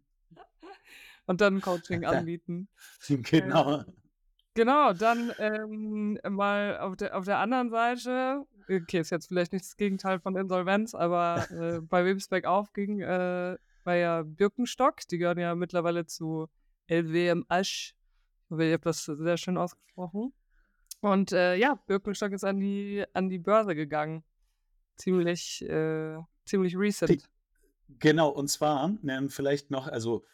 [1.26, 2.68] und dann Coaching anbieten.
[3.09, 3.85] Genau.
[4.54, 9.64] Genau, dann ähm, mal auf der, auf der anderen Seite, okay, ist jetzt vielleicht nicht
[9.64, 15.00] das Gegenteil von Insolvenz, aber äh, bei wem es bergauf ging, äh, war ja Birkenstock.
[15.10, 16.48] Die gehören ja mittlerweile zu
[16.86, 17.94] LWM Asch.
[18.50, 20.32] Ich habe das sehr schön ausgesprochen.
[21.00, 24.22] Und äh, ja, Birkenstock ist an die, an die Börse gegangen.
[24.96, 27.28] Ziemlich, äh, ziemlich recent.
[27.98, 30.24] Genau, und zwar ähm, vielleicht noch, also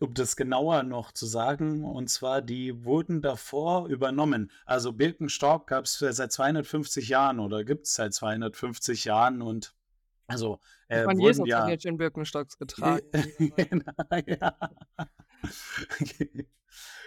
[0.00, 4.50] um das genauer noch zu sagen, und zwar, die wurden davor übernommen.
[4.66, 9.74] Also Birkenstock gab es seit 250 Jahren oder gibt es seit 250 Jahren und
[10.26, 13.02] also äh, Von Jesus ja, hat in Birkenstocks getragen.
[13.56, 13.92] genau,
[14.26, 14.56] ja.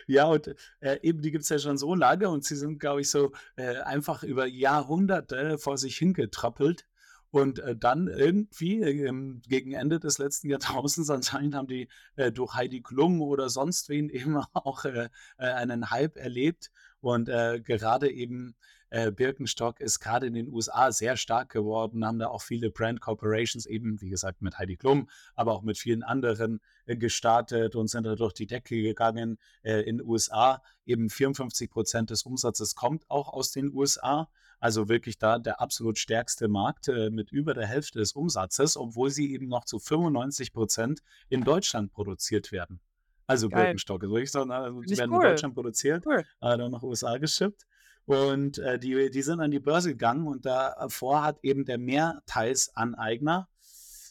[0.05, 3.01] ja, und äh, eben die gibt es ja schon so lange und sie sind, glaube
[3.01, 6.85] ich, so äh, einfach über Jahrhunderte vor sich hingetrappelt.
[7.29, 12.55] Und äh, dann irgendwie ähm, gegen Ende des letzten Jahrtausends anscheinend haben die äh, durch
[12.55, 16.71] Heidi Klum oder sonst wen eben auch äh, äh einen Hype erlebt.
[16.99, 18.55] Und äh, gerade eben
[18.89, 23.01] äh, Birkenstock ist gerade in den USA sehr stark geworden, haben da auch viele Brand
[23.01, 27.89] Corporations eben, wie gesagt, mit Heidi Klum, aber auch mit vielen anderen äh, gestartet und
[27.89, 30.61] sind da durch die Decke gegangen äh, in den USA.
[30.85, 34.29] Eben 54 Prozent des Umsatzes kommt auch aus den USA.
[34.59, 39.11] Also wirklich da der absolut stärkste Markt äh, mit über der Hälfte des Umsatzes, obwohl
[39.11, 42.79] sie eben noch zu 95 Prozent in Deutschland produziert werden.
[43.27, 43.65] Also Geil.
[43.65, 44.03] Birkenstock.
[44.03, 45.23] Also ich sagen, also die werden cool.
[45.23, 46.23] in Deutschland produziert, cool.
[46.41, 47.67] äh, dann nach USA geschippt.
[48.05, 53.49] Und äh, die, die sind an die Börse gegangen und davor hat eben der Mehrteilsaneigner,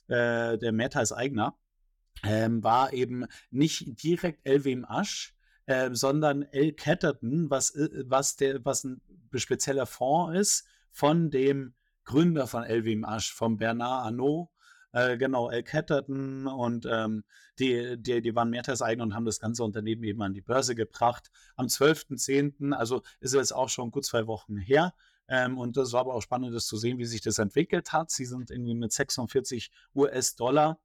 [0.09, 1.56] äh, der Mehrteilseigner,
[2.22, 6.72] ähm, war eben nicht direkt LWM Asch, äh, sondern L.
[6.72, 9.00] Catterton, was, äh, was, der, was ein
[9.38, 14.49] spezieller Fonds ist von dem Gründer von LWM Asch, von Bernard Arnault,
[14.92, 17.25] äh, genau, El Catterton und ähm,
[17.59, 21.31] die, die, die waren Mehrteilseigner und haben das ganze Unternehmen eben an die Börse gebracht.
[21.57, 24.94] Am 12.10., also ist jetzt auch schon gut zwei Wochen her.
[25.29, 28.11] Ähm, und das war aber auch spannend, das zu sehen, wie sich das entwickelt hat.
[28.11, 30.79] Sie sind irgendwie mit 46 US-Dollar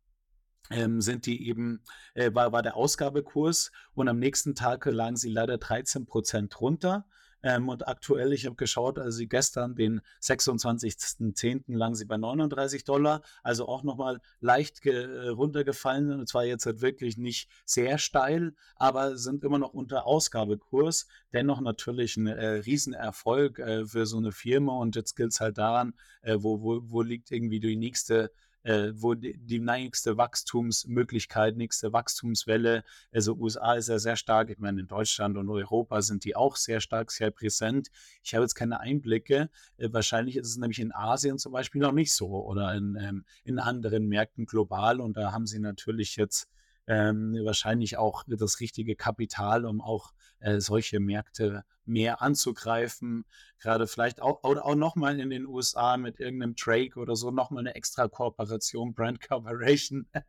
[0.71, 1.83] ähm, sind die eben,
[2.13, 7.05] äh, war, war der Ausgabekurs und am nächsten Tag lagen sie leider 13 Prozent runter.
[7.43, 13.21] Ähm, und aktuell, ich habe geschaut, also gestern, den 26.10., lagen sie bei 39 Dollar,
[13.43, 16.11] also auch nochmal leicht äh, runtergefallen.
[16.11, 21.07] Und zwar jetzt halt wirklich nicht sehr steil, aber sind immer noch unter Ausgabekurs.
[21.33, 24.73] Dennoch natürlich ein äh, Riesenerfolg äh, für so eine Firma.
[24.73, 28.31] Und jetzt gilt es halt daran, äh, wo, wo, wo liegt irgendwie die nächste
[28.63, 34.59] äh, wo die, die nächste Wachstumsmöglichkeit, nächste Wachstumswelle, also USA ist ja sehr stark, ich
[34.59, 37.89] meine in Deutschland und Europa sind die auch sehr stark, sehr präsent.
[38.23, 41.91] Ich habe jetzt keine Einblicke, äh, wahrscheinlich ist es nämlich in Asien zum Beispiel noch
[41.91, 45.01] nicht so oder in, ähm, in anderen Märkten global.
[45.01, 46.47] Und da haben sie natürlich jetzt
[46.87, 53.25] ähm, wahrscheinlich auch das richtige Kapital, um auch äh, solche Märkte mehr anzugreifen.
[53.59, 57.61] Gerade vielleicht auch, oder auch nochmal in den USA mit irgendeinem Drake oder so nochmal
[57.61, 60.07] eine extra Kooperation, Brand Cooperation.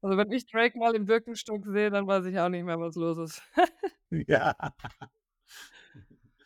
[0.00, 2.94] Also wenn ich Drake mal im Birkenstock sehe, dann weiß ich auch nicht mehr, was
[2.94, 3.42] los ist.
[4.28, 4.54] ja.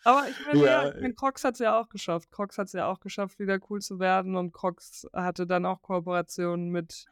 [0.04, 2.30] Aber ich meine, ja, ja, ich Crocs hat es ja auch geschafft.
[2.30, 4.36] Crocs hat es ja auch geschafft, wieder cool zu werden.
[4.36, 7.06] Und Crocs hatte dann auch Kooperationen mit,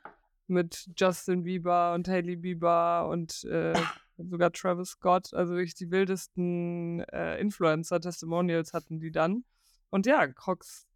[0.48, 3.74] mit Justin Bieber und Hailey Bieber und äh,
[4.18, 9.44] sogar Travis Scott, also wirklich die wildesten äh, Influencer-Testimonials hatten die dann.
[9.90, 10.86] Und ja, Crocs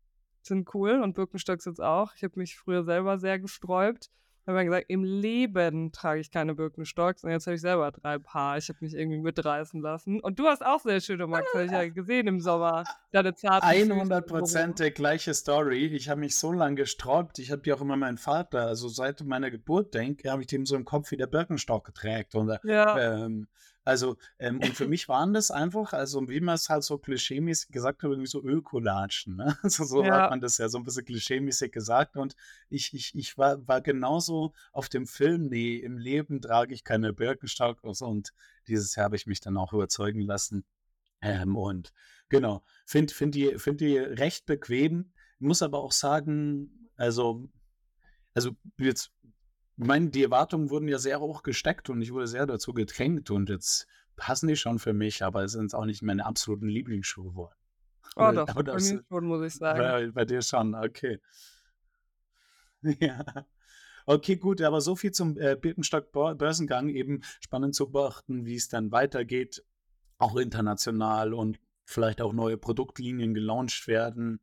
[0.42, 2.14] sind cool und Birkenstocks jetzt auch.
[2.16, 4.10] Ich habe mich früher selber sehr gesträubt
[4.46, 8.18] habe mir gesagt, im Leben trage ich keine Birkenstocks und jetzt habe ich selber drei
[8.18, 8.58] Paar.
[8.58, 10.20] Ich habe mich irgendwie mitreißen lassen.
[10.20, 12.84] Und du hast auch sehr schöne, Max, habe ich ja gesehen im Sommer.
[13.12, 15.86] Deine zarten 100 Prozent der gleiche Story.
[15.86, 17.38] Ich habe mich so lange gesträubt.
[17.38, 20.66] Ich habe ja auch immer meinen Vater, also seit meiner Geburt denke, habe ich dem
[20.66, 22.34] so im Kopf wie der Birkenstock geträgt.
[22.34, 23.24] Und, ja.
[23.24, 23.46] ähm,
[23.84, 27.70] also, ähm, und für mich waren das einfach, also wie man es halt so klischeemäßig
[27.70, 29.36] gesagt hat, irgendwie so Ölkollatschen.
[29.36, 29.56] Ne?
[29.62, 30.22] Also so ja.
[30.22, 32.16] hat man das ja so ein bisschen klischeemäßig gesagt.
[32.16, 32.36] Und
[32.68, 37.12] ich, ich, ich war, war genauso auf dem Film, nee, im Leben trage ich keine
[37.12, 38.06] Birkenstock und, so.
[38.06, 38.32] und
[38.68, 40.64] dieses Jahr habe ich mich dann auch überzeugen lassen.
[41.20, 41.92] Ähm, und
[42.28, 47.48] genau, finde find die, find die recht bequem, muss aber auch sagen, also,
[48.34, 49.12] also jetzt
[49.82, 53.30] ich meine, die Erwartungen wurden ja sehr hoch gesteckt und ich wurde sehr dazu gedrängt
[53.30, 57.30] und jetzt passen die schon für mich, aber es sind auch nicht meine absoluten Lieblingsschuhe
[57.30, 57.54] geworden.
[58.14, 59.78] Oh doch, bei mir schon, muss ich sagen.
[59.78, 61.20] Bei, bei dir schon, okay.
[63.00, 63.24] Ja.
[64.06, 66.88] Okay, gut, aber so viel zum äh, Birkenstock-Börsengang.
[66.88, 69.64] Eben spannend zu beachten, wie es dann weitergeht,
[70.18, 74.40] auch international und vielleicht auch neue Produktlinien gelauncht werden.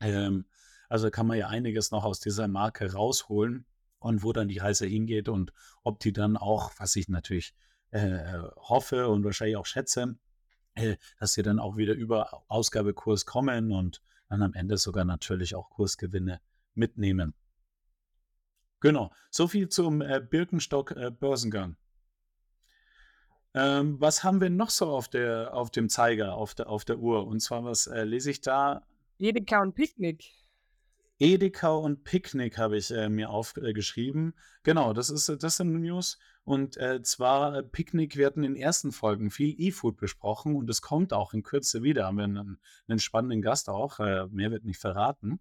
[0.00, 0.46] Ähm,
[0.88, 3.66] also kann man ja einiges noch aus dieser Marke rausholen
[4.04, 7.54] und wo dann die Reise hingeht und ob die dann auch, was ich natürlich
[7.90, 10.18] äh, hoffe und wahrscheinlich auch schätze,
[10.74, 15.54] äh, dass sie dann auch wieder über Ausgabekurs kommen und dann am Ende sogar natürlich
[15.54, 16.42] auch Kursgewinne
[16.74, 17.32] mitnehmen.
[18.80, 21.76] Genau, so viel zum äh, Birkenstock äh, Börsengang.
[23.54, 26.98] Ähm, was haben wir noch so auf, der, auf dem Zeiger, auf der, auf der
[26.98, 27.26] Uhr?
[27.26, 28.86] Und zwar, was äh, lese ich da?
[29.18, 30.43] Edeka und Picknick.
[31.20, 34.30] Edeka und Picknick habe ich äh, mir aufgeschrieben.
[34.30, 36.18] Äh, genau, das ist äh, das sind News.
[36.42, 40.82] Und äh, zwar äh, Picknick, hatten in den ersten Folgen viel E-Food besprochen und es
[40.82, 42.06] kommt auch in Kürze wieder.
[42.06, 45.40] Haben wir einen, einen spannenden Gast auch, äh, mehr wird nicht verraten,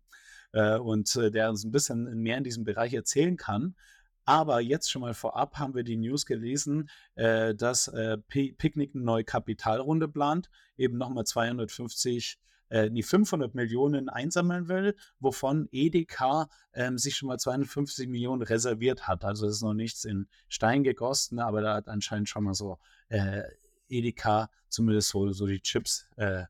[0.52, 3.76] und der uns ein bisschen mehr in diesem Bereich erzählen kann.
[4.24, 7.92] Aber jetzt schon mal vorab haben wir die News gelesen, dass
[8.28, 12.38] Picknick eine neue Kapitalrunde plant, eben nochmal 250
[12.74, 19.08] äh, die 500 Millionen einsammeln will, wovon Edeka ähm, sich schon mal 250 Millionen reserviert
[19.08, 19.24] hat.
[19.24, 22.80] Also es ist noch nichts in Stein gegossen, aber da hat anscheinend schon mal so
[23.10, 23.44] äh,
[23.90, 26.46] Edeka zumindest so, so die Chips äh,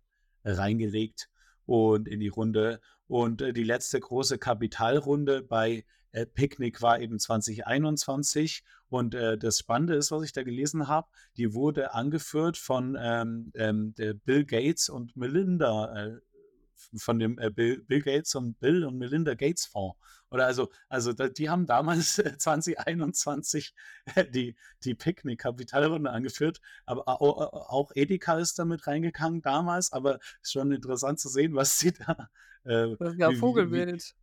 [0.45, 1.29] reingelegt
[1.65, 2.79] und in die Runde.
[3.07, 5.83] Und äh, die letzte große Kapitalrunde bei
[6.13, 8.63] äh, Picknick war eben 2021.
[8.93, 13.51] Und äh, das Spannende ist, was ich da gelesen habe, die wurde angeführt von ähm,
[13.55, 16.19] ähm, Bill Gates und Melinda, äh,
[16.97, 19.97] von dem äh, Bill, Bill, Gates und Bill und Melinda Gates Fonds.
[20.29, 23.73] Oder also, also die haben damals 2021
[24.31, 31.19] die, die Picknick-Kapitalrunde angeführt, aber auch Edeka ist damit reingegangen damals, aber ist schon interessant
[31.19, 32.29] zu sehen, was sie da.
[32.63, 34.13] Äh, ja, Vogelwild.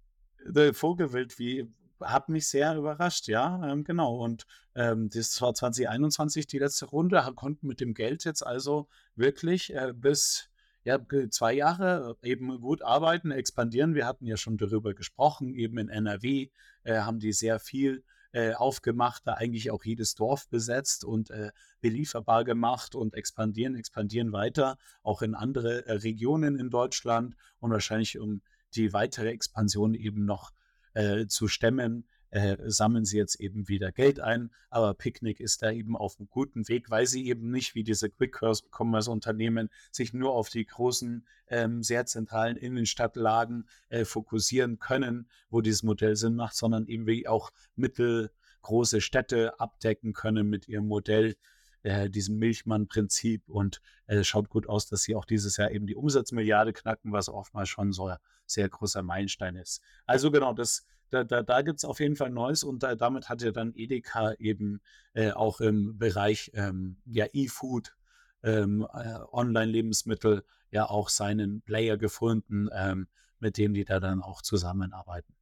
[0.45, 1.69] Wie, wie, Vogelwild, wie,
[2.01, 4.17] hat mich sehr überrascht, ja, ähm, genau.
[4.17, 9.75] Und ähm, das war 2021 die letzte Runde, konnten mit dem Geld jetzt also wirklich
[9.75, 10.49] äh, bis
[10.85, 10.99] ja,
[11.31, 13.95] zwei Jahre äh, eben gut arbeiten, expandieren.
[13.95, 16.51] Wir hatten ja schon darüber gesprochen, eben in NRW
[16.85, 21.51] äh, haben die sehr viel äh, aufgemacht, da eigentlich auch jedes Dorf besetzt und äh,
[21.81, 28.19] belieferbar gemacht und expandieren, expandieren weiter, auch in andere äh, Regionen in Deutschland und wahrscheinlich
[28.19, 28.41] um
[28.75, 30.53] die weitere Expansion eben noch
[30.95, 34.51] äh, zu stemmen, äh, sammeln sie jetzt eben wieder Geld ein.
[34.69, 38.09] Aber Picnic ist da eben auf einem guten Weg, weil sie eben nicht wie diese
[38.09, 45.83] Quick-Commerce-Unternehmen sich nur auf die großen, ähm, sehr zentralen Innenstadtlagen äh, fokussieren können, wo dieses
[45.83, 51.37] Modell Sinn macht, sondern eben wie auch mittelgroße Städte abdecken können mit ihrem Modell
[51.83, 55.87] äh, diesem Milchmann-Prinzip und es äh, schaut gut aus, dass sie auch dieses Jahr eben
[55.87, 59.81] die Umsatzmilliarde knacken, was oftmals schon so ein sehr großer Meilenstein ist.
[60.07, 63.29] Also genau, das, da, da, da gibt es auf jeden Fall Neues und da, damit
[63.29, 64.81] hat ja dann Edeka eben
[65.15, 67.95] äh, auch im Bereich ähm, ja, E-Food,
[68.43, 74.43] ähm, äh, Online-Lebensmittel ja auch seinen Player gefunden, ähm, mit dem die da dann auch
[74.43, 75.35] zusammenarbeiten.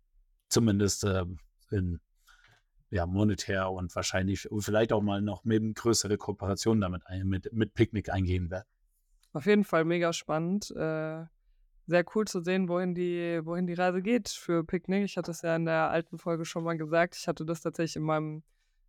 [0.49, 1.39] Zumindest ähm,
[1.71, 2.01] in
[2.91, 8.11] ja, monetär und wahrscheinlich vielleicht auch mal noch mit größere Kooperationen damit mit, mit Picknick
[8.11, 8.69] eingehen werden.
[9.33, 10.71] Auf jeden Fall mega spannend.
[10.71, 11.25] Äh,
[11.87, 15.05] sehr cool zu sehen, wohin die, wohin die Reise geht für Picknick.
[15.05, 17.17] Ich hatte es ja in der alten Folge schon mal gesagt.
[17.17, 18.43] Ich hatte das tatsächlich in meinem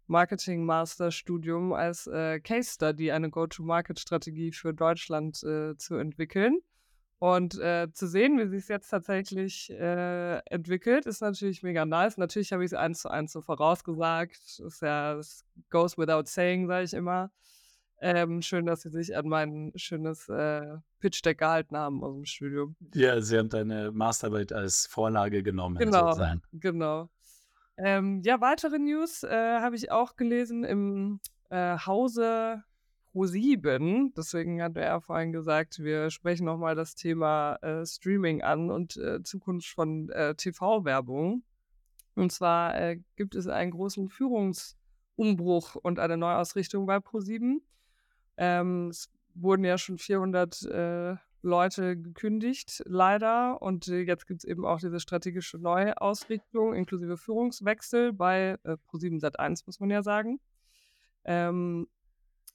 [0.07, 6.59] Marketing-Master-Studium als äh, Case Study, eine Go-to-Market-Strategie für Deutschland äh, zu entwickeln.
[7.19, 12.17] Und äh, zu sehen, wie sich es jetzt tatsächlich äh, entwickelt, ist natürlich mega nice.
[12.17, 14.62] Natürlich habe ich es eins zu eins so vorausgesagt.
[14.65, 17.29] Ist ja, das goes without saying, sage ich immer.
[18.01, 22.77] Ähm, schön, dass Sie sich an mein schönes äh, Pitch-Deck gehalten haben aus dem Studium.
[22.93, 25.77] Ja, Sie haben deine Masterarbeit als Vorlage genommen.
[25.77, 26.41] Genau, sozusagen.
[26.53, 27.10] genau.
[27.75, 32.63] Ähm, ja, weitere News äh, habe ich auch gelesen im äh, Hause
[33.13, 34.13] Pro7.
[34.15, 39.24] Deswegen hat er vorhin gesagt, wir sprechen nochmal das Thema äh, Streaming an und äh,
[39.24, 41.43] Zukunft von äh, TV-Werbung.
[42.15, 47.62] Und zwar äh, gibt es einen großen Führungsumbruch und eine Neuausrichtung bei Pro7.
[48.38, 53.62] Ähm, es wurden ja schon 400 äh, Leute gekündigt, leider.
[53.62, 59.22] Und äh, jetzt gibt es eben auch diese strategische Neuausrichtung inklusive Führungswechsel bei äh, Pro7
[59.22, 60.39] Sat1, muss man ja sagen.
[61.24, 61.88] Ähm,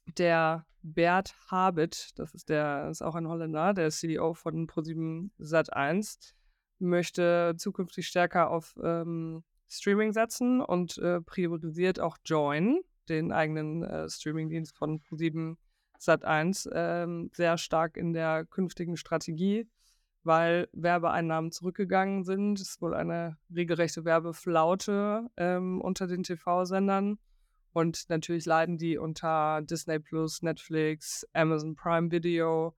[0.05, 6.33] der Bert Habit, das ist der, ist auch ein Holländer, der CEO von Pro7 Sat1,
[6.79, 14.07] möchte zukünftig stärker auf ähm, Streaming setzen und äh, priorisiert auch Join, den eigenen äh,
[14.09, 15.57] Streamingdienst von Pro7
[15.99, 19.67] Sat1, äh, sehr stark in der künftigen Strategie,
[20.23, 22.59] weil Werbeeinnahmen zurückgegangen sind.
[22.59, 27.17] Es ist wohl eine regelrechte Werbeflaute ähm, unter den TV-Sendern.
[27.75, 32.73] Und natürlich leiden die unter Disney Plus, Netflix, Amazon Prime Video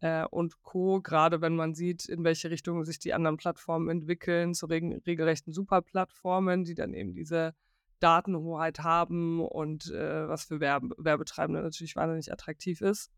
[0.00, 1.00] äh, und Co.
[1.00, 5.52] Gerade wenn man sieht, in welche Richtung sich die anderen Plattformen entwickeln, zu reg regelrechten
[5.52, 7.54] Superplattformen, die dann eben diese
[8.00, 13.12] Datenhoheit haben und äh, was für Werbe Werbetreibende natürlich wahnsinnig attraktiv ist.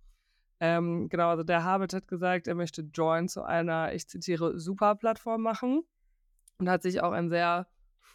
[0.60, 5.40] Ähm, genau, also der Habit hat gesagt, er möchte Join zu einer, ich zitiere, Superplattform
[5.40, 5.82] machen
[6.58, 7.68] und hat sich auch ein sehr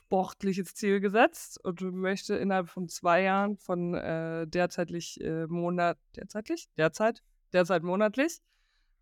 [0.07, 6.69] sportliches Ziel gesetzt und möchte innerhalb von zwei Jahren von äh, derzeitig äh, Monat, derzeitig?
[6.77, 7.23] Derzeit?
[7.51, 8.39] Derzeit monatlich.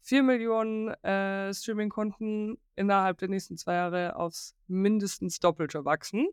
[0.02, 6.28] vier Millionen äh, Streaming-Kunden innerhalb der nächsten zwei Jahre aufs mindestens Doppelte wachsen.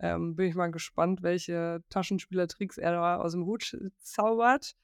[0.00, 4.74] Ähm, bin ich mal gespannt, welche Taschenspielertricks er da aus dem Hut zaubert.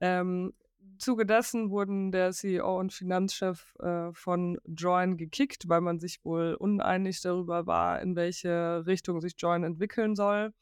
[0.00, 0.52] Ähm,
[0.98, 6.54] Zuge dessen wurden der CEO und Finanzchef äh, von Join gekickt, weil man sich wohl
[6.54, 10.52] uneinig darüber war, in welche Richtung sich Join entwickeln soll.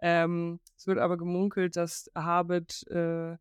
[0.00, 3.36] Ähm, es wird aber gemunkelt, dass Habit äh,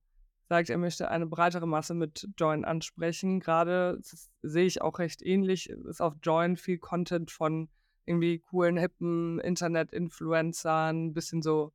[0.50, 3.40] sagt, er möchte eine breitere Masse mit Join ansprechen.
[3.40, 4.00] Gerade
[4.42, 7.70] sehe ich auch recht ähnlich, ist auf Join viel Content von
[8.06, 11.72] irgendwie coolen, hippen Internet-Influencern, bisschen so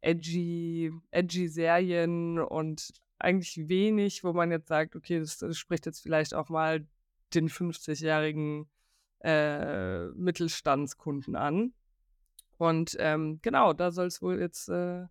[0.00, 2.92] edgy, edgy Serien und
[3.24, 6.86] eigentlich wenig, wo man jetzt sagt, okay, das, das spricht jetzt vielleicht auch mal
[7.34, 8.68] den 50-jährigen
[9.22, 11.72] äh, Mittelstandskunden an.
[12.58, 15.06] Und ähm, genau, da soll es wohl jetzt äh,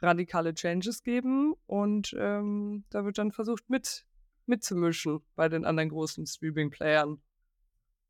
[0.00, 4.06] radikale Changes geben und ähm, da wird dann versucht mit,
[4.46, 7.20] mitzumischen bei den anderen großen Streaming-Playern.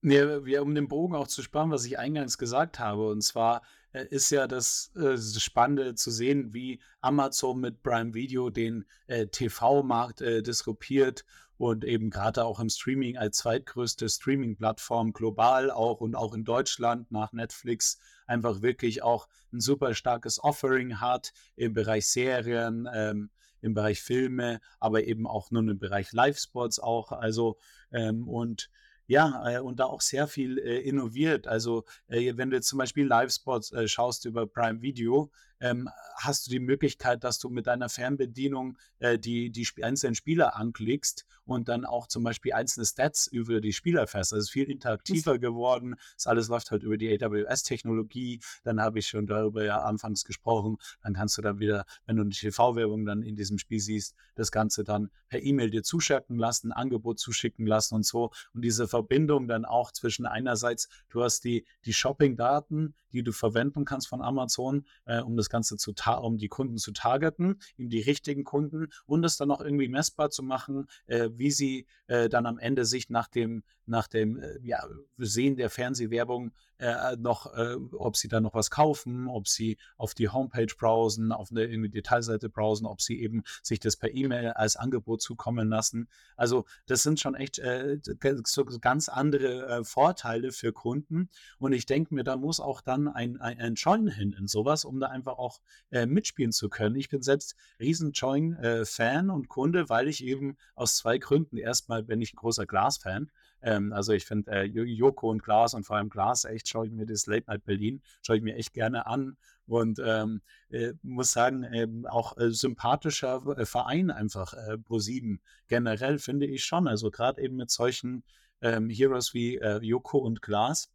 [0.03, 3.63] Ja, ja, um den Bogen auch zu spannen, was ich eingangs gesagt habe, und zwar
[3.93, 8.85] äh, ist ja das, äh, das Spannende zu sehen, wie Amazon mit Prime Video den
[9.09, 11.25] äh, TV-Markt äh, disruptiert
[11.57, 17.11] und eben gerade auch im Streaming als zweitgrößte Streaming-Plattform global auch und auch in Deutschland
[17.11, 23.31] nach Netflix einfach wirklich auch ein super starkes Offering hat im Bereich Serien, ähm,
[23.61, 27.11] im Bereich Filme, aber eben auch nur im Bereich Live-Sports auch.
[27.11, 27.59] Also
[27.91, 28.71] ähm, und
[29.09, 31.49] ja, äh, und da auch sehr viel äh, innoviert.
[31.49, 35.31] Also, äh, wenn du jetzt zum Beispiel Live-Spots schaust über Prime Video,
[35.61, 40.57] ähm, hast du die Möglichkeit, dass du mit deiner Fernbedienung äh, die, die einzelnen Spieler
[40.57, 44.33] anklickst und dann auch zum Beispiel einzelne Stats über die Spieler fährst.
[44.33, 45.97] Also es ist viel interaktiver geworden.
[46.15, 48.41] Das alles läuft halt über die AWS-Technologie.
[48.65, 50.77] Dann habe ich schon darüber ja anfangs gesprochen.
[51.03, 54.53] Dann kannst du dann wieder, wenn du eine TV-Werbung dann in diesem Spiel siehst, das
[54.53, 58.31] Ganze dann per E-Mail dir zuschicken lassen, Angebot zuschicken lassen und so.
[58.53, 63.85] Und diese Verbindung dann auch zwischen einerseits, du hast die, die Shopping-Daten, die du verwenden
[63.85, 65.93] kannst von Amazon, äh, um das Ganze zu
[66.23, 70.31] um die Kunden zu targeten, eben die richtigen Kunden und es dann auch irgendwie messbar
[70.31, 74.59] zu machen, äh, wie sie äh, dann am Ende sich nach dem nach dem äh,
[74.63, 74.85] ja,
[75.17, 80.15] Sehen der Fernsehwerbung äh, noch, äh, ob sie da noch was kaufen, ob sie auf
[80.15, 84.53] die Homepage browsen, auf eine irgendwie Detailseite browsen, ob sie eben sich das per E-Mail
[84.53, 86.09] als Angebot zukommen lassen.
[86.37, 87.99] Also das sind schon echt äh,
[88.45, 91.29] so ganz andere äh, Vorteile für Kunden.
[91.59, 94.85] Und ich denke mir, da muss auch dann ein, ein, ein Join hin in sowas,
[94.85, 95.61] um da einfach auch
[95.91, 96.95] äh, mitspielen zu können.
[96.97, 101.57] Ich bin selbst riesen Join-Fan und Kunde, weil ich eben aus zwei Gründen.
[101.57, 103.31] Erstmal bin ich ein großer Glas-Fan.
[103.79, 106.93] Ähm, also ich finde äh, Joko und Glas und vor allem Glas, echt schaue ich
[106.93, 111.33] mir das Late Night Berlin, schaue ich mir echt gerne an und ähm, äh, muss
[111.33, 116.89] sagen, äh, auch äh, sympathischer äh, Verein einfach, äh, Pro7 generell finde ich schon.
[116.89, 118.25] Also gerade eben mit solchen
[118.61, 120.91] ähm, Heroes wie äh, Joko und Glas.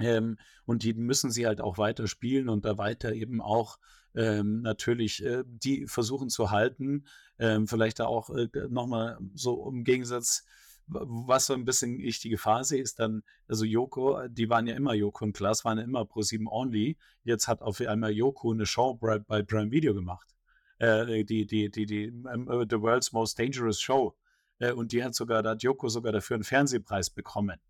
[0.00, 3.78] Ähm, und die müssen sie halt auch weiter spielen und da weiter eben auch
[4.14, 7.04] ähm, natürlich äh, die versuchen zu halten.
[7.38, 10.44] Ähm, vielleicht da auch äh, nochmal so im Gegensatz
[10.90, 14.74] was so ein bisschen ich die Gefahr sehe, ist dann, also Joko, die waren ja
[14.74, 16.96] immer Joko und Klaas, waren ja immer Pro 7 Only.
[17.24, 20.34] Jetzt hat auf einmal Joko eine Show bei, Prime Video gemacht.
[20.78, 24.16] Äh, die, die, die, die, um, The World's Most Dangerous Show.
[24.58, 27.60] Äh, und die hat sogar, da hat Joko sogar dafür einen Fernsehpreis bekommen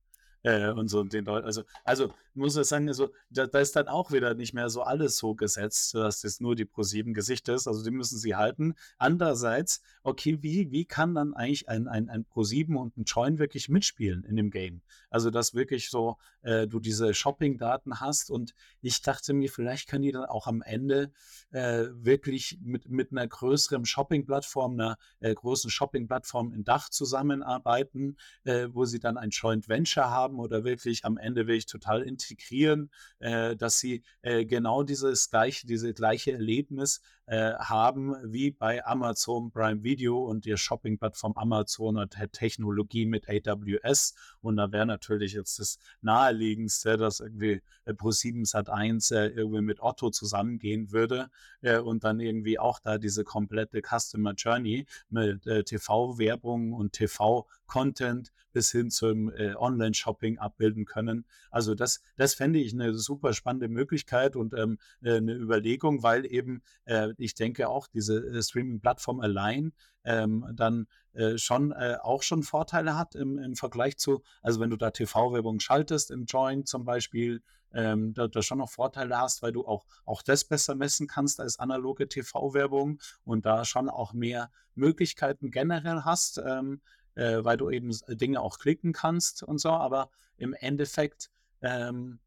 [0.43, 1.47] äh, und so den Leuten.
[1.47, 4.83] Also, also muss ich sagen, also, da, da, ist dann auch wieder nicht mehr so
[4.83, 7.67] alles so gesetzt, dass das nur die Pro7 Gesicht ist.
[7.67, 8.75] Also die müssen sie halten.
[8.99, 13.69] Andererseits, okay, wie, wie kann dann eigentlich ein, ein, ein Pro7 und ein Join wirklich
[13.69, 14.83] mitspielen in dem Game?
[15.11, 20.03] Also, dass wirklich so äh, du diese Shopping-Daten hast und ich dachte mir, vielleicht können
[20.03, 21.13] die dann auch am Ende
[21.51, 28.69] äh, wirklich mit, mit einer größeren Shopping-Plattform, einer äh, großen Shopping-Plattform in Dach zusammenarbeiten, äh,
[28.71, 33.57] wo sie dann ein Joint Venture haben oder wirklich am Ende wirklich total integrieren, äh,
[33.57, 37.01] dass sie äh, genau dieses gleiche, diese gleiche Erlebnis
[37.31, 44.15] äh, haben wie bei Amazon Prime Video und der Shopping-Plattform Amazon und Technologie mit AWS.
[44.41, 49.81] Und da wäre natürlich jetzt das naheliegendste, dass irgendwie äh, Pro7 Sat1 äh, irgendwie mit
[49.81, 55.63] Otto zusammengehen würde äh, und dann irgendwie auch da diese komplette Customer Journey mit äh,
[55.63, 61.25] TV-Werbung und TV-Content bis hin zum äh, Online-Shopping abbilden können.
[61.53, 66.27] Also das, das fände ich eine super spannende Möglichkeit und ähm, äh, eine Überlegung, weil
[66.27, 69.73] eben äh, ich denke auch diese äh, Streaming-Plattform allein
[70.05, 74.71] ähm, dann äh, schon äh, auch schon Vorteile hat im, im Vergleich zu, also wenn
[74.71, 77.43] du da TV-Werbung schaltest im Join zum Beispiel,
[77.73, 81.41] ähm, da, da schon noch Vorteile hast, weil du auch, auch das besser messen kannst
[81.41, 86.81] als analoge TV-Werbung und da schon auch mehr Möglichkeiten generell hast, ähm,
[87.15, 92.19] äh, weil du eben Dinge auch klicken kannst und so, aber im Endeffekt, ähm,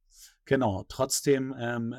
[0.45, 1.95] genau, trotzdem ähm,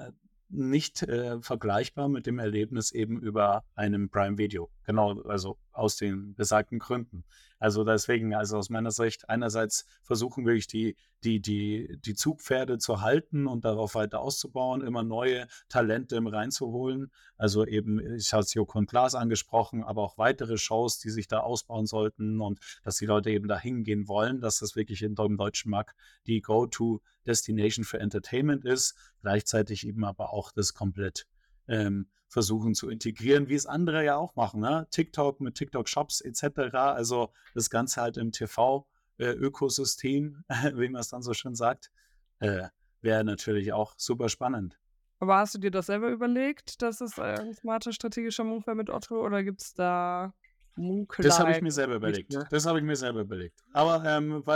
[0.55, 4.71] nicht äh, vergleichbar mit dem Erlebnis eben über einem Prime Video.
[4.85, 7.25] Genau, also aus den besagten Gründen.
[7.59, 13.01] Also deswegen, also aus meiner Sicht, einerseits versuchen wirklich die, die, die, die Zugpferde zu
[13.01, 17.11] halten und darauf weiter auszubauen, immer neue Talente reinzuholen.
[17.37, 21.27] Also eben, ich habe es Joko und Glas angesprochen, aber auch weitere Shows, die sich
[21.27, 25.15] da ausbauen sollten und dass die Leute eben da hingehen wollen, dass das wirklich in,
[25.15, 31.27] im deutschen Markt die Go-To-Destination für Entertainment ist, gleichzeitig eben aber auch das komplett
[31.67, 34.61] ähm, versuchen zu integrieren, wie es andere ja auch machen.
[34.61, 34.89] Ne?
[34.91, 36.75] TikTok mit TikTok-Shops etc.
[36.75, 41.93] Also das Ganze halt im TV-Ökosystem, äh, wie man es dann so schön sagt,
[42.41, 42.65] äh,
[43.03, 44.81] wäre natürlich auch super spannend.
[45.21, 48.91] Aber hast du dir das selber überlegt, dass es ein smarter strategischer Move wäre mit
[48.91, 50.35] Otto oder gibt es da
[50.75, 51.31] Munkeleien?
[51.31, 52.37] Das habe ich mir selber überlegt.
[52.51, 53.63] Das habe ich mir selber überlegt.
[53.73, 54.43] Aber ähm,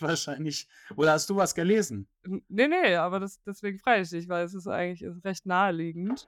[0.00, 0.66] wahrscheinlich,
[0.96, 2.08] oder hast du was gelesen?
[2.24, 6.26] Nee, nee, aber das, deswegen freue ich dich, weil es ist eigentlich ist recht naheliegend.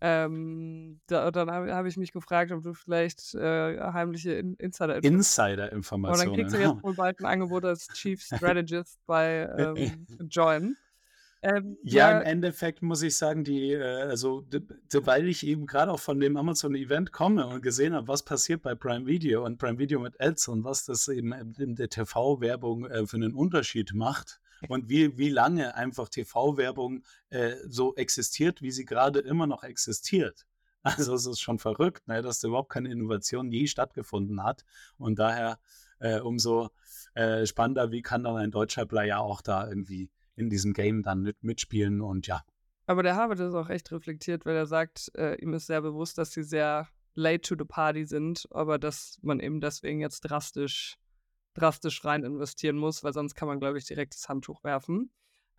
[0.00, 5.18] Ähm, da, dann habe hab ich mich gefragt, ob du vielleicht äh, heimliche In Insider-Informationen.
[5.18, 6.20] Insider-Informationen.
[6.20, 10.76] Aber dann kriegst du jetzt wohl bald ein Angebot als Chief Strategist bei ähm, Join.
[11.40, 14.44] Ähm, ja, ja, im Endeffekt muss ich sagen, die, äh, also,
[14.92, 18.74] weil ich eben gerade auch von dem Amazon-Event komme und gesehen habe, was passiert bei
[18.74, 23.06] Prime Video und Prime Video mit Ads und was das eben in der TV-Werbung äh,
[23.06, 28.84] für einen Unterschied macht, und wie, wie lange einfach TV-Werbung äh, so existiert, wie sie
[28.84, 30.46] gerade immer noch existiert.
[30.84, 34.64] Also es ist schon verrückt, ne, dass da überhaupt keine Innovation je stattgefunden hat.
[34.96, 35.58] Und daher
[35.98, 36.70] äh, umso
[37.14, 41.22] äh, spannender, wie kann dann ein deutscher Player auch da irgendwie in diesem Game dann
[41.22, 42.42] mit, mitspielen und ja.
[42.86, 46.16] Aber der Harvard ist auch echt reflektiert, weil er sagt, äh, ihm ist sehr bewusst,
[46.16, 50.96] dass sie sehr late to the party sind, aber dass man eben deswegen jetzt drastisch
[51.58, 55.10] drastisch rein investieren muss, weil sonst kann man, glaube ich, direkt das Handtuch werfen.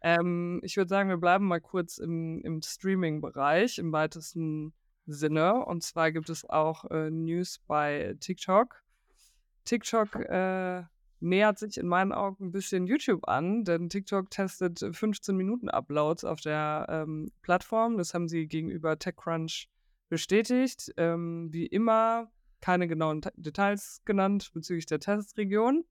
[0.02, 4.74] Ähm, ich würde sagen, wir bleiben mal kurz im, im Streaming-Bereich im weitesten
[5.06, 5.66] Sinne.
[5.66, 8.82] Und zwar gibt es auch äh, News bei TikTok.
[9.66, 10.84] TikTok äh,
[11.20, 16.24] nähert sich in meinen Augen ein bisschen YouTube an, denn TikTok testet 15 Minuten Uploads
[16.24, 17.98] auf der ähm, Plattform.
[17.98, 19.70] Das haben sie gegenüber TechCrunch
[20.08, 20.94] bestätigt.
[20.98, 22.32] Ähm, wie immer
[22.62, 25.86] keine genauen Details genannt bezüglich der Testregion.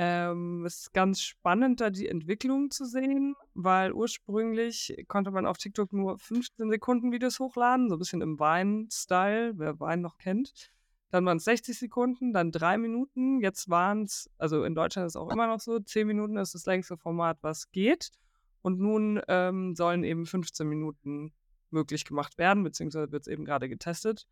[0.00, 5.58] Ähm, es ist ganz spannend, da die Entwicklung zu sehen, weil ursprünglich konnte man auf
[5.58, 10.70] TikTok nur 15 Sekunden Videos hochladen, so ein bisschen im Wein-Style, wer Wein noch kennt.
[11.10, 13.40] Dann waren es 60 Sekunden, dann drei Minuten.
[13.40, 16.54] Jetzt waren es, also in Deutschland ist es auch immer noch so, 10 Minuten ist
[16.54, 18.10] das längste Format, was geht.
[18.62, 21.32] Und nun ähm, sollen eben 15 Minuten
[21.70, 24.28] möglich gemacht werden, beziehungsweise wird es eben gerade getestet.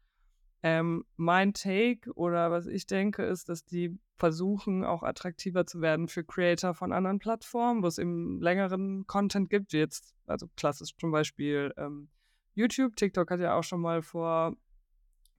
[0.62, 6.08] Ähm, mein Take oder was ich denke, ist, dass die versuchen, auch attraktiver zu werden
[6.08, 10.96] für Creator von anderen Plattformen, wo es eben längeren Content gibt, wie jetzt, also klassisch
[10.96, 12.08] zum Beispiel ähm,
[12.54, 12.96] YouTube.
[12.96, 14.56] TikTok hat ja auch schon mal vor,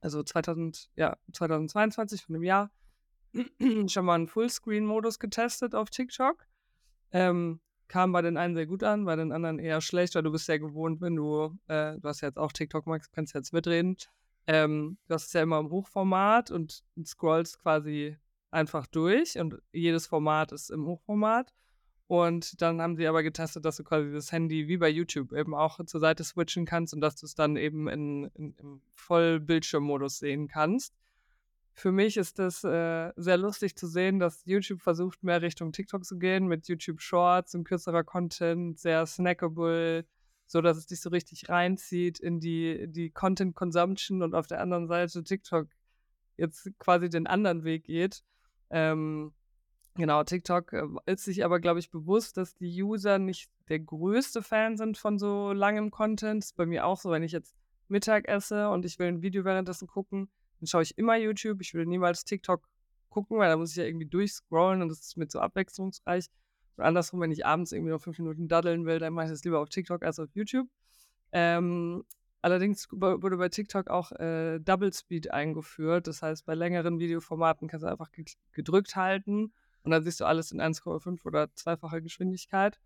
[0.00, 2.70] also 2000, ja, 2022 von dem Jahr,
[3.88, 6.46] schon mal einen Fullscreen-Modus getestet auf TikTok.
[7.10, 10.30] Ähm, kam bei den einen sehr gut an, bei den anderen eher schlecht, weil du
[10.30, 13.96] bist ja gewohnt, wenn du, äh, du hast jetzt auch TikTok, Max, kannst jetzt mitreden,
[14.48, 18.16] ähm, du hast es ja immer im Hochformat und scrollst quasi
[18.50, 21.52] einfach durch und jedes Format ist im Hochformat.
[22.06, 25.54] Und dann haben sie aber getestet, dass du quasi das Handy wie bei YouTube eben
[25.54, 30.18] auch zur Seite switchen kannst und dass du es dann eben in, in, im Vollbildschirmmodus
[30.18, 30.94] sehen kannst.
[31.74, 36.06] Für mich ist es äh, sehr lustig zu sehen, dass YouTube versucht, mehr Richtung TikTok
[36.06, 40.06] zu gehen mit YouTube Shorts und kürzerer Content, sehr snackable,
[40.48, 44.60] so dass es dich so richtig reinzieht in die, die Content Consumption und auf der
[44.60, 45.68] anderen Seite TikTok
[46.38, 48.24] jetzt quasi den anderen Weg geht.
[48.70, 49.34] Ähm,
[49.94, 54.42] genau, TikTok äh, ist sich aber, glaube ich, bewusst, dass die User nicht der größte
[54.42, 56.42] Fan sind von so langem Content.
[56.42, 57.54] Das ist bei mir auch so, wenn ich jetzt
[57.88, 60.30] Mittag esse und ich will ein Video währenddessen gucken,
[60.60, 61.60] dann schaue ich immer YouTube.
[61.60, 62.66] Ich will niemals TikTok
[63.10, 66.26] gucken, weil da muss ich ja irgendwie durchscrollen und das ist mir zu abwechslungsreich.
[66.78, 69.42] Und andersrum, wenn ich abends irgendwie noch fünf Minuten daddeln will, dann mache ich das
[69.42, 70.68] lieber auf TikTok als auf YouTube.
[71.32, 72.04] Ähm,
[72.40, 76.06] allerdings wurde bei TikTok auch äh, Double Speed eingeführt.
[76.06, 78.10] Das heißt, bei längeren Videoformaten kannst du einfach
[78.52, 79.52] gedrückt halten
[79.82, 82.78] und dann siehst du alles in 1,5 oder zweifacher Geschwindigkeit.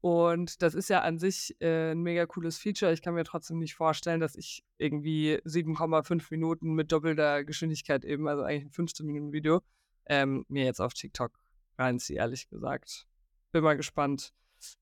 [0.00, 2.92] Und das ist ja an sich äh, ein mega cooles Feature.
[2.92, 8.26] Ich kann mir trotzdem nicht vorstellen, dass ich irgendwie 7,5 Minuten mit doppelter Geschwindigkeit eben,
[8.26, 9.62] also eigentlich ein 15 Minuten Video,
[10.06, 11.30] ähm, mir jetzt auf TikTok
[11.78, 13.06] reinziehe, ehrlich gesagt
[13.52, 14.32] bin mal gespannt,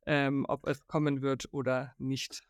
[0.06, 2.42] ähm, ob es kommen wird oder nicht.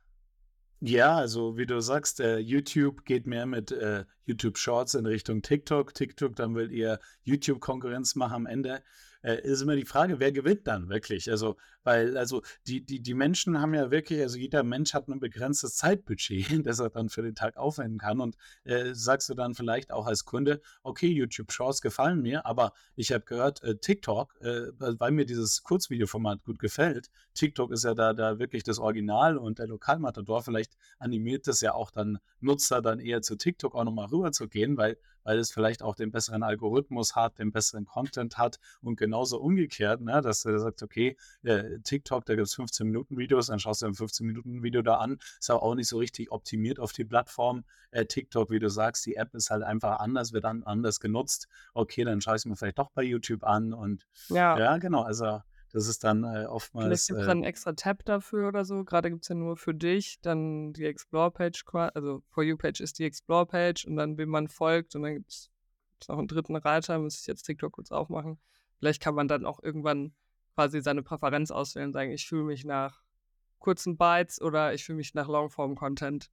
[0.82, 5.42] Ja, also wie du sagst, äh, YouTube geht mehr mit äh, YouTube Shorts in Richtung
[5.42, 5.92] TikTok.
[5.92, 8.82] TikTok, dann will ihr YouTube-Konkurrenz machen am Ende.
[9.22, 11.30] Äh, ist immer die Frage, wer gewinnt dann wirklich?
[11.30, 15.20] Also, weil, also die, die, die Menschen haben ja wirklich, also jeder Mensch hat ein
[15.20, 18.20] begrenztes Zeitbudget, das er dann für den Tag aufwenden kann.
[18.20, 22.72] Und äh, sagst du dann vielleicht auch als Kunde, okay, YouTube Shorts gefallen mir, aber
[22.96, 27.94] ich habe gehört, äh, TikTok, äh, weil mir dieses Kurzvideoformat gut gefällt, TikTok ist ja
[27.94, 32.82] da, da wirklich das Original und der Lokalmatador, vielleicht animiert das ja auch dann Nutzer
[32.82, 36.10] dann eher zu TikTok auch nochmal rüber zu gehen, weil weil es vielleicht auch den
[36.10, 41.16] besseren Algorithmus hat, den besseren Content hat und genauso umgekehrt, ne, dass du sagst, okay,
[41.42, 44.82] äh, TikTok, da gibt es 15 Minuten Videos, dann schaust du ein 15 Minuten Video
[44.82, 47.64] da an, ist aber auch nicht so richtig optimiert auf die Plattform.
[47.90, 51.48] Äh, TikTok, wie du sagst, die App ist halt einfach anders, wird dann anders genutzt.
[51.74, 55.02] Okay, dann schaue ich es mir vielleicht doch bei YouTube an und ja, ja genau,
[55.02, 55.40] also
[55.72, 56.86] das ist dann äh, oftmals.
[56.86, 58.84] Vielleicht gibt es äh, dann einen extra Tab dafür oder so.
[58.84, 61.64] Gerade gibt es ja nur für dich dann die Explore-Page,
[61.94, 65.50] also For You-Page ist die Explore-Page und dann, wem man folgt und dann gibt es
[66.08, 68.38] noch einen dritten Reiter, muss ich jetzt TikTok kurz aufmachen.
[68.78, 70.14] Vielleicht kann man dann auch irgendwann
[70.54, 73.02] quasi seine Präferenz auswählen und sagen, ich fühle mich nach
[73.58, 76.30] kurzen Bytes oder ich fühle mich nach Longform-Content.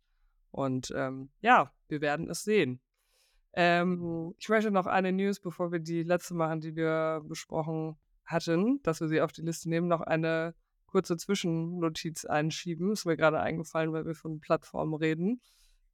[0.50, 2.80] Und ähm, ja, wir werden es sehen.
[3.54, 7.98] Ähm, ich möchte noch eine News, bevor wir die letzte machen, die wir besprochen
[8.28, 10.54] hatten, dass wir sie auf die Liste nehmen, noch eine
[10.86, 12.92] kurze Zwischennotiz einschieben.
[12.92, 15.42] Ist mir gerade eingefallen, weil wir von Plattformen reden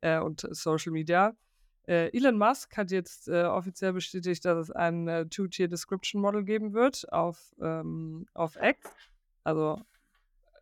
[0.02, 1.36] äh, und Social Media.
[1.88, 6.44] Äh, Elon Musk hat jetzt äh, offiziell bestätigt, dass es ein äh, Two-Tier Description Model
[6.44, 8.90] geben wird auf, ähm, auf X.
[9.44, 9.82] Also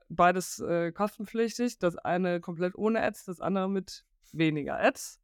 [0.09, 1.77] beides äh, kostenpflichtig.
[1.79, 5.20] Das eine komplett ohne Ads, das andere mit weniger Ads.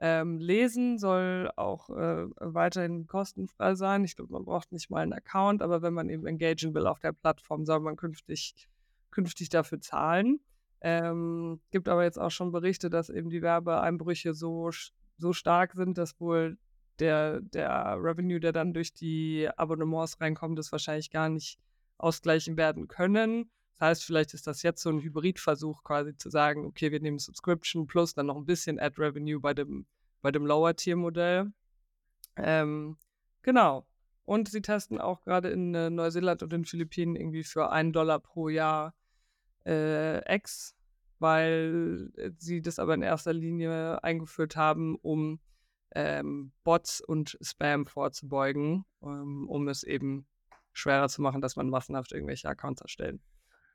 [0.00, 4.04] Ähm, lesen soll auch äh, weiterhin kostenfrei sein.
[4.04, 7.00] Ich glaube, man braucht nicht mal einen Account, aber wenn man eben engagen will auf
[7.00, 8.68] der Plattform, soll man künftig,
[9.10, 10.40] künftig dafür zahlen.
[10.80, 14.70] Ähm, gibt aber jetzt auch schon Berichte, dass eben die Werbeeinbrüche so,
[15.16, 16.56] so stark sind, dass wohl
[17.00, 21.58] der, der Revenue, der dann durch die Abonnements reinkommt, das wahrscheinlich gar nicht
[21.96, 23.50] ausgleichen werden können.
[23.78, 27.18] Das heißt, vielleicht ist das jetzt so ein Hybridversuch, quasi zu sagen, okay, wir nehmen
[27.18, 29.86] Subscription plus dann noch ein bisschen Ad Revenue bei dem,
[30.20, 31.52] bei dem Lower-Tier-Modell.
[32.36, 32.98] Ähm,
[33.42, 33.86] genau.
[34.24, 38.18] Und sie testen auch gerade in äh, Neuseeland und den Philippinen irgendwie für einen Dollar
[38.18, 38.94] pro Jahr
[39.64, 40.74] äh, X,
[41.20, 45.40] weil äh, sie das aber in erster Linie eingeführt haben, um
[45.94, 50.26] ähm, Bots und Spam vorzubeugen, ähm, um es eben
[50.72, 53.20] schwerer zu machen, dass man massenhaft irgendwelche Accounts erstellt.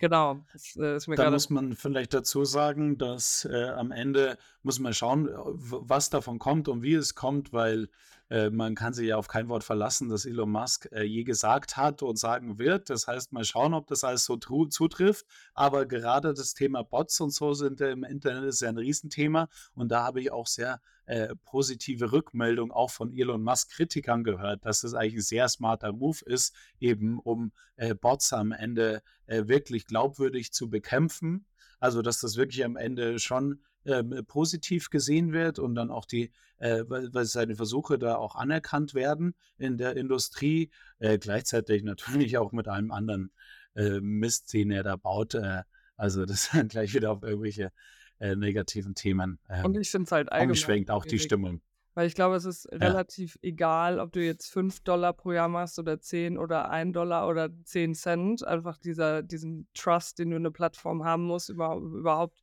[0.04, 4.38] Genau, das äh, ist mir Da muss man vielleicht dazu sagen, dass äh, am Ende
[4.62, 7.88] muss man schauen, äh, was davon kommt und wie es kommt, weil
[8.30, 11.78] äh, man kann sich ja auf kein Wort verlassen, das Elon Musk äh, je gesagt
[11.78, 12.90] hat und sagen wird.
[12.90, 15.26] Das heißt, mal schauen, ob das alles so zutrifft.
[15.54, 19.88] Aber gerade das Thema Bots und so sind im Internet ist ja ein Riesenthema und
[19.90, 24.84] da habe ich auch sehr äh, positive Rückmeldung auch von Elon Musk Kritikern gehört, dass
[24.84, 29.86] es eigentlich ein sehr smarter Move ist, eben um äh, Bots am Ende äh, wirklich
[29.86, 31.46] glaubwürdig zu bekämpfen.
[31.80, 36.32] Also dass das wirklich am Ende schon ähm, positiv gesehen wird und dann auch die,
[36.60, 42.38] äh, weil, weil, seine Versuche da auch anerkannt werden in der Industrie, äh, gleichzeitig natürlich
[42.38, 43.32] auch mit einem anderen
[43.76, 45.36] äh, Mist, den er da baut.
[45.98, 47.74] also das dann gleich wieder auf irgendwelche
[48.20, 51.62] äh, negativen Themen ähm, Und ich finde es halt allgemein umschwenkt auch die Stimmung.
[51.96, 52.80] Weil ich glaube, es ist ja.
[52.80, 57.28] relativ egal, ob du jetzt 5 Dollar pro Jahr machst oder 10 oder 1 Dollar
[57.28, 58.48] oder 10 Cent.
[58.48, 62.40] Einfach dieser, diesen Trust, den du in eine Plattform haben musst, über, überhaupt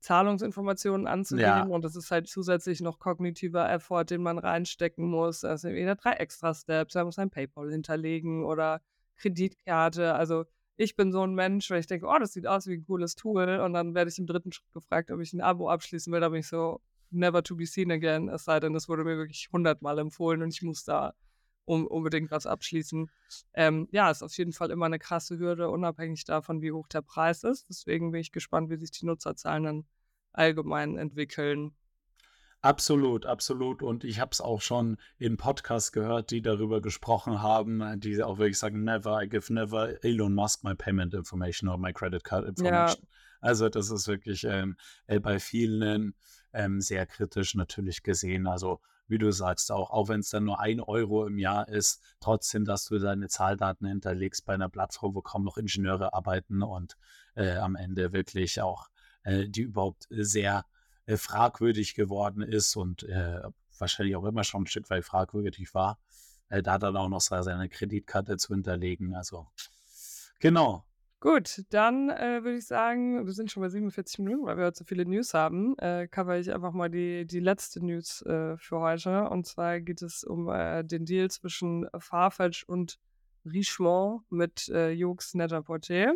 [0.00, 1.48] Zahlungsinformationen anzunehmen.
[1.48, 1.64] Ja.
[1.64, 5.42] Und das ist halt zusätzlich noch kognitiver Effort, den man reinstecken muss.
[5.42, 6.94] Also wieder drei extra Steps.
[6.94, 8.80] Er muss ein PayPal hinterlegen oder
[9.16, 10.14] Kreditkarte.
[10.14, 10.44] Also
[10.76, 13.14] ich bin so ein Mensch, weil ich denke, oh, das sieht aus wie ein cooles
[13.14, 13.60] Tool.
[13.60, 16.20] Und dann werde ich im dritten Schritt gefragt, ob ich ein Abo abschließen will.
[16.20, 18.28] Da bin ich so, never to be seen again.
[18.28, 21.14] Es sei denn, es wurde mir wirklich hundertmal empfohlen und ich muss da
[21.64, 23.10] um, unbedingt was abschließen.
[23.54, 27.02] Ähm, ja, ist auf jeden Fall immer eine krasse Hürde, unabhängig davon, wie hoch der
[27.02, 27.68] Preis ist.
[27.68, 29.86] Deswegen bin ich gespannt, wie sich die Nutzerzahlen dann
[30.32, 31.74] allgemein entwickeln.
[32.66, 33.80] Absolut, absolut.
[33.80, 38.38] Und ich habe es auch schon in Podcasts gehört, die darüber gesprochen haben, die auch
[38.38, 42.44] wirklich sagen, never, I give never Elon Musk my payment information or my credit card
[42.44, 43.02] information.
[43.04, 43.08] Ja.
[43.40, 46.14] Also das ist wirklich ähm, äh, bei vielen
[46.52, 48.48] ähm, sehr kritisch natürlich gesehen.
[48.48, 52.02] Also wie du sagst, auch, auch wenn es dann nur ein Euro im Jahr ist,
[52.18, 56.96] trotzdem, dass du deine Zahldaten hinterlegst bei einer Plattform, wo kaum noch Ingenieure arbeiten und
[57.36, 58.88] äh, am Ende wirklich auch
[59.22, 60.64] äh, die überhaupt sehr
[61.06, 63.40] äh, fragwürdig geworden ist und äh,
[63.78, 65.98] wahrscheinlich auch immer schon ein Stück weit fragwürdig war,
[66.48, 69.14] äh, da dann auch noch seine Kreditkarte zu hinterlegen.
[69.14, 69.46] Also
[70.40, 70.84] genau.
[71.20, 74.78] Gut, dann äh, würde ich sagen, wir sind schon bei 47 Minuten, weil wir heute
[74.78, 75.76] so viele News haben.
[75.78, 79.28] Äh, cover ich einfach mal die, die letzte News äh, für heute.
[79.30, 82.98] Und zwar geht es um den Deal zwischen Farfetch und
[83.46, 86.14] Richemont mit äh, Jux Net-a-Porter.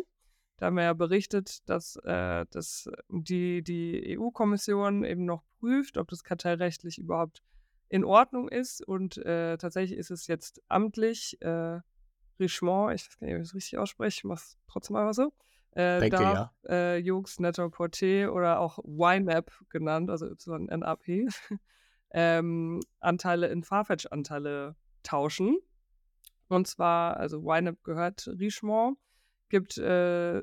[0.61, 6.07] Da haben wir ja berichtet, dass, äh, dass die, die EU-Kommission eben noch prüft, ob
[6.09, 7.41] das kartellrechtlich überhaupt
[7.89, 8.87] in Ordnung ist.
[8.87, 11.41] Und äh, tatsächlich ist es jetzt amtlich.
[11.41, 11.79] Äh,
[12.39, 15.15] Richemont, ich weiß gar nicht, ob ich es richtig ausspreche, ich mache es trotzdem einfach
[15.15, 15.33] so.
[15.71, 16.69] Äh, Denke, darf, ja.
[16.69, 21.07] Äh, Jux Net-a-Porter oder auch YNAB genannt, also YNAP,
[22.11, 25.57] ähm, Anteile in Farfetch-Anteile tauschen.
[26.49, 28.99] Und zwar, also YNAB gehört Richemont,
[29.51, 30.41] gibt, äh,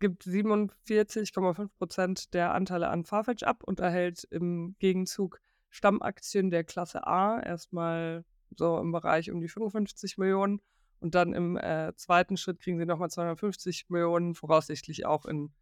[0.00, 7.06] gibt 47,5 Prozent der Anteile an Farfetch ab und erhält im Gegenzug Stammaktien der Klasse
[7.06, 8.24] A, erstmal
[8.56, 10.60] so im Bereich um die 55 Millionen.
[10.98, 15.52] Und dann im äh, zweiten Schritt kriegen sie nochmal 250 Millionen, voraussichtlich auch in,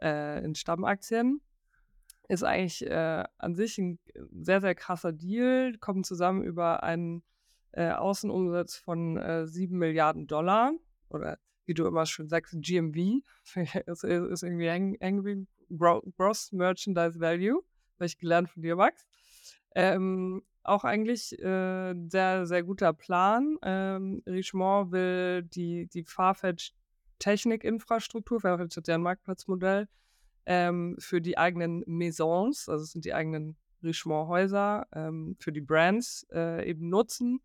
[0.00, 1.40] äh, in Stammaktien
[2.28, 3.98] ist eigentlich äh, an sich ein
[4.30, 5.76] sehr, sehr krasser Deal.
[5.78, 7.22] Kommen zusammen über einen
[7.72, 10.72] äh, Außenumsatz von äh, 7 Milliarden Dollar.
[11.10, 13.22] Oder wie du immer schön sagst, GMV.
[13.86, 14.96] ist, ist irgendwie hängen
[16.16, 17.62] Gross Merchandise Value.
[17.96, 19.06] Habe ich gelernt von dir, Max.
[19.74, 23.58] Ähm, auch eigentlich äh, sehr, sehr guter Plan.
[23.62, 26.74] Ähm, Richemont will die, die Farfetch
[27.18, 29.88] Technikinfrastruktur, Farfetch hat ja ein Marktplatzmodell,
[30.46, 36.26] ähm, für die eigenen Maisons, also es sind die eigenen Richemont-Häuser, ähm, für die Brands
[36.32, 37.40] äh, eben nutzen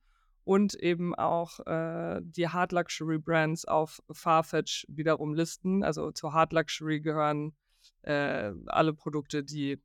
[0.47, 5.83] und eben auch äh, die Hard Luxury Brands auf Farfetch wiederum listen.
[5.83, 7.53] Also zur Hard Luxury gehören
[8.03, 9.77] äh, alle Produkte, die,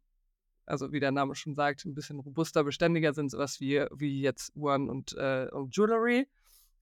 [0.65, 4.55] also wie der Name schon sagt, ein bisschen robuster, beständiger sind, sowas wie, wie jetzt
[4.55, 6.29] Uhren und, äh, und Jewelry.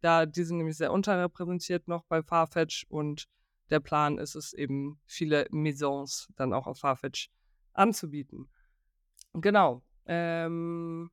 [0.02, 3.28] Da, die sind nämlich sehr unterrepräsentiert noch bei Farfetch und
[3.70, 7.30] der Plan ist es eben, viele Maisons dann auch auf Farfetch
[7.72, 8.50] anzubieten.
[9.32, 9.82] Genau.
[10.04, 11.10] Ähm,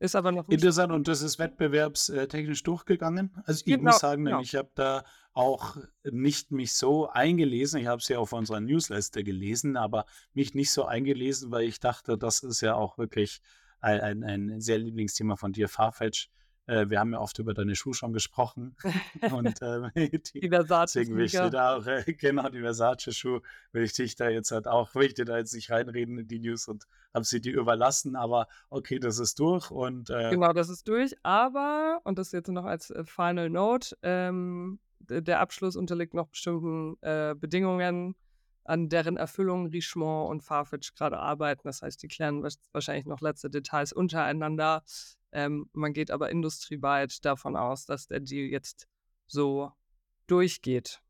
[0.00, 3.30] ist aber noch Interessant und das ist wettbewerbstechnisch durchgegangen.
[3.44, 4.40] Also ich genau, muss sagen, genau.
[4.40, 7.80] ich habe da auch nicht mich so eingelesen.
[7.80, 11.80] Ich habe es ja auf unserer Newsletter gelesen, aber mich nicht so eingelesen, weil ich
[11.80, 13.42] dachte, das ist ja auch wirklich
[13.80, 16.30] ein, ein, ein sehr Lieblingsthema von dir, Farfetch.
[16.70, 18.76] Äh, wir haben ja oft über deine Schuhe schon gesprochen.
[19.32, 23.40] Und äh, die, die deswegen will ich dir da auch, äh, genau, die Versace-Schuh,
[23.72, 26.28] will ich dich da jetzt halt auch, will ich dir da jetzt nicht reinreden in
[26.28, 30.52] die News und habe sie dir überlassen, aber okay, das ist durch und äh, Genau,
[30.52, 35.74] das ist durch, aber, und das jetzt noch als äh, Final Note, ähm, der Abschluss
[35.74, 36.96] unterliegt noch bestimmten
[37.40, 38.14] Bedingungen,
[38.64, 41.62] an deren Erfüllung Richemont und Farfetch gerade arbeiten.
[41.64, 42.42] Das heißt, die klären
[42.72, 44.82] wahrscheinlich noch letzte Details untereinander.
[45.32, 48.88] Ähm, man geht aber industrieweit davon aus, dass der Deal jetzt
[49.26, 49.72] so
[50.26, 51.00] durchgeht.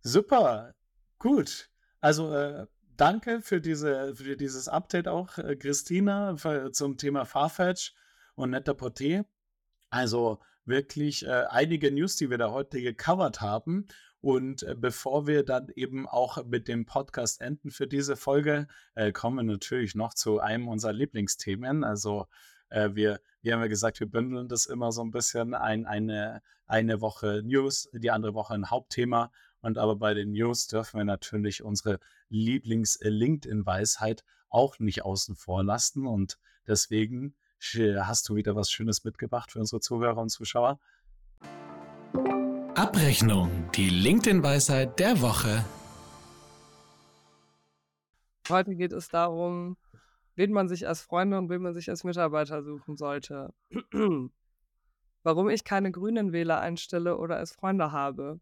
[0.00, 0.74] Super,
[1.18, 1.70] gut.
[2.00, 7.94] Also äh, danke für, diese, für dieses Update auch, äh, Christina, für, zum Thema Farfetch
[8.34, 9.24] und Netter Porté.
[9.90, 13.86] Also wirklich äh, einige News, die wir da heute gecovert haben.
[14.20, 19.12] Und äh, bevor wir dann eben auch mit dem Podcast enden für diese Folge, äh,
[19.12, 21.84] kommen wir natürlich noch zu einem unserer Lieblingsthemen.
[21.84, 22.26] Also
[22.70, 25.54] äh, wir, wir haben ja gesagt, wir bündeln das immer so ein bisschen.
[25.54, 29.30] Ein, eine, eine Woche News, die andere Woche ein Hauptthema.
[29.60, 36.06] Und aber bei den News dürfen wir natürlich unsere Lieblings-LinkedIn-Weisheit auch nicht außen vor lassen.
[36.06, 40.78] Und deswegen hast du wieder was Schönes mitgebracht für unsere Zuhörer und Zuschauer.
[42.78, 45.64] Abrechnung, die LinkedIn-Weisheit der Woche.
[48.48, 49.76] Heute geht es darum,
[50.36, 53.52] wen man sich als Freunde und wen man sich als Mitarbeiter suchen sollte.
[55.24, 58.38] Warum ich keine grünen Wähler einstelle oder als Freunde habe.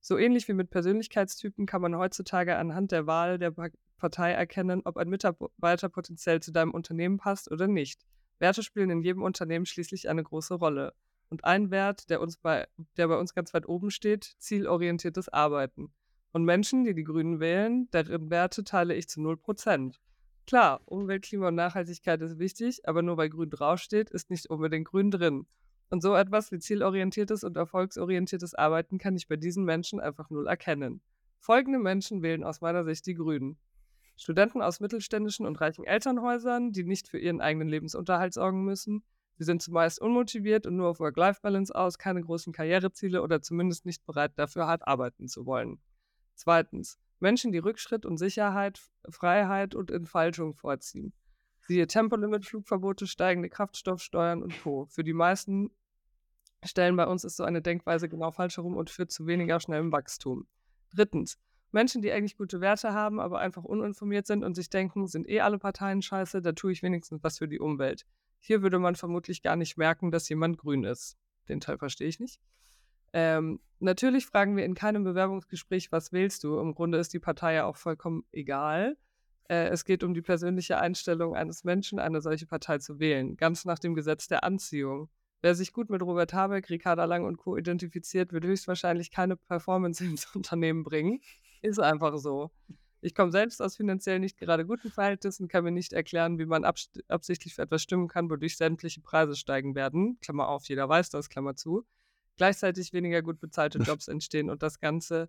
[0.00, 3.52] So ähnlich wie mit Persönlichkeitstypen kann man heutzutage anhand der Wahl der
[3.98, 8.06] Partei erkennen, ob ein Mitarbeiter potenziell zu deinem Unternehmen passt oder nicht.
[8.38, 10.94] Werte spielen in jedem Unternehmen schließlich eine große Rolle.
[11.28, 12.66] Und ein Wert, der, uns bei,
[12.96, 15.92] der bei uns ganz weit oben steht, zielorientiertes Arbeiten.
[16.32, 19.96] Und Menschen, die die Grünen wählen, deren Werte teile ich zu 0%.
[20.46, 24.88] Klar, Umwelt, Klima und Nachhaltigkeit ist wichtig, aber nur weil grün draufsteht, ist nicht unbedingt
[24.88, 25.46] grün drin.
[25.90, 30.46] Und so etwas wie zielorientiertes und erfolgsorientiertes Arbeiten kann ich bei diesen Menschen einfach null
[30.46, 31.00] erkennen.
[31.38, 33.56] Folgende Menschen wählen aus meiner Sicht die Grünen.
[34.16, 39.02] Studenten aus mittelständischen und reichen Elternhäusern, die nicht für ihren eigenen Lebensunterhalt sorgen müssen.
[39.38, 44.04] Sie sind zumeist unmotiviert und nur auf Work-Life-Balance aus, keine großen Karriereziele oder zumindest nicht
[44.06, 45.78] bereit dafür hart arbeiten zu wollen.
[46.34, 46.98] Zweitens.
[47.18, 51.14] Menschen, die Rückschritt und Sicherheit, Freiheit und Entfaltung vorziehen.
[51.62, 54.86] Siehe Tempolimit, Flugverbote, steigende Kraftstoffsteuern und Co.
[54.86, 55.70] Für die meisten
[56.62, 59.92] Stellen bei uns ist so eine Denkweise genau falsch herum und führt zu weniger schnellem
[59.92, 60.46] Wachstum.
[60.94, 61.38] Drittens.
[61.76, 65.42] Menschen, die eigentlich gute Werte haben, aber einfach uninformiert sind und sich denken, sind eh
[65.42, 68.06] alle Parteien scheiße, da tue ich wenigstens was für die Umwelt.
[68.40, 71.18] Hier würde man vermutlich gar nicht merken, dass jemand grün ist.
[71.50, 72.40] Den Teil verstehe ich nicht.
[73.12, 76.58] Ähm, natürlich fragen wir in keinem Bewerbungsgespräch, was wählst du?
[76.60, 78.96] Im Grunde ist die Partei ja auch vollkommen egal.
[79.50, 83.66] Äh, es geht um die persönliche Einstellung eines Menschen, eine solche Partei zu wählen, ganz
[83.66, 85.10] nach dem Gesetz der Anziehung.
[85.42, 87.58] Wer sich gut mit Robert Habeck, Ricarda Lang und Co.
[87.58, 91.20] identifiziert, wird höchstwahrscheinlich keine Performance ins Unternehmen bringen.
[91.66, 92.52] Ist einfach so.
[93.00, 96.64] Ich komme selbst aus finanziell nicht gerade guten Verhältnissen, kann mir nicht erklären, wie man
[96.64, 100.16] absichtlich für etwas stimmen kann, wodurch sämtliche Preise steigen werden.
[100.20, 101.84] Klammer auf, jeder weiß das, Klammer zu.
[102.36, 105.28] Gleichzeitig weniger gut bezahlte Jobs entstehen und das Ganze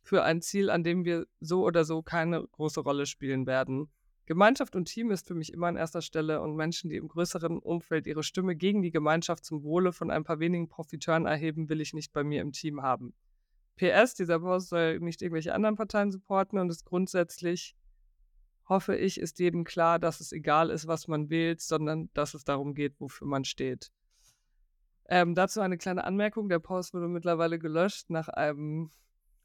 [0.00, 3.90] für ein Ziel, an dem wir so oder so keine große Rolle spielen werden.
[4.26, 7.58] Gemeinschaft und Team ist für mich immer an erster Stelle und Menschen, die im größeren
[7.58, 11.80] Umfeld ihre Stimme gegen die Gemeinschaft zum Wohle von ein paar wenigen Profiteuren erheben, will
[11.80, 13.12] ich nicht bei mir im Team haben.
[13.76, 17.76] PS, dieser Post soll nicht irgendwelche anderen Parteien supporten und ist grundsätzlich,
[18.68, 22.44] hoffe ich, ist jedem klar, dass es egal ist, was man wählt, sondern dass es
[22.44, 23.90] darum geht, wofür man steht.
[25.06, 26.48] Ähm, dazu eine kleine Anmerkung.
[26.48, 28.90] Der Post wurde mittlerweile gelöscht nach einem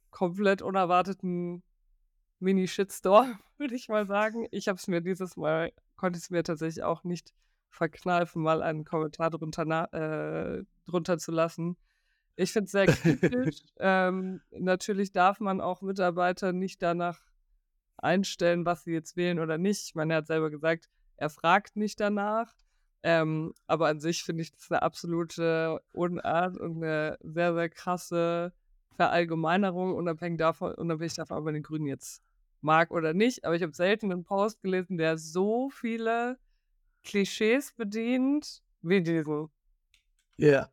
[0.10, 1.64] komplett unerwarteten
[2.40, 4.48] Mini-Shitstorm, würde ich mal sagen.
[4.52, 7.34] Ich habe es mir dieses Mal, konnte es mir tatsächlich auch nicht
[7.70, 11.78] verkneifen, mal einen Kommentar drunter, äh, drunter zu lassen.
[12.40, 13.62] Ich finde es sehr kritisch.
[13.80, 17.20] ähm, natürlich darf man auch Mitarbeiter nicht danach
[17.98, 19.88] einstellen, was sie jetzt wählen oder nicht.
[19.88, 22.56] Ich meine, er hat selber gesagt, er fragt nicht danach.
[23.04, 28.54] Ähm, aber an sich finde ich das eine absolute Unart und eine sehr, sehr krasse
[28.96, 32.24] Verallgemeinerung, unabhängig davon, unabhängig davon, ob man den Grünen jetzt
[32.62, 33.44] mag oder nicht.
[33.44, 36.40] Aber ich habe selten einen Post gelesen, der so viele
[37.04, 39.50] Klischees bedient wie diesen.
[40.38, 40.70] Ja.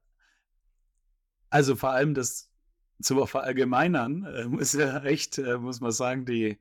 [1.51, 2.51] Also vor allem das
[3.01, 6.59] zu verallgemeinern, äh, ist ja echt, äh, muss man sagen, die,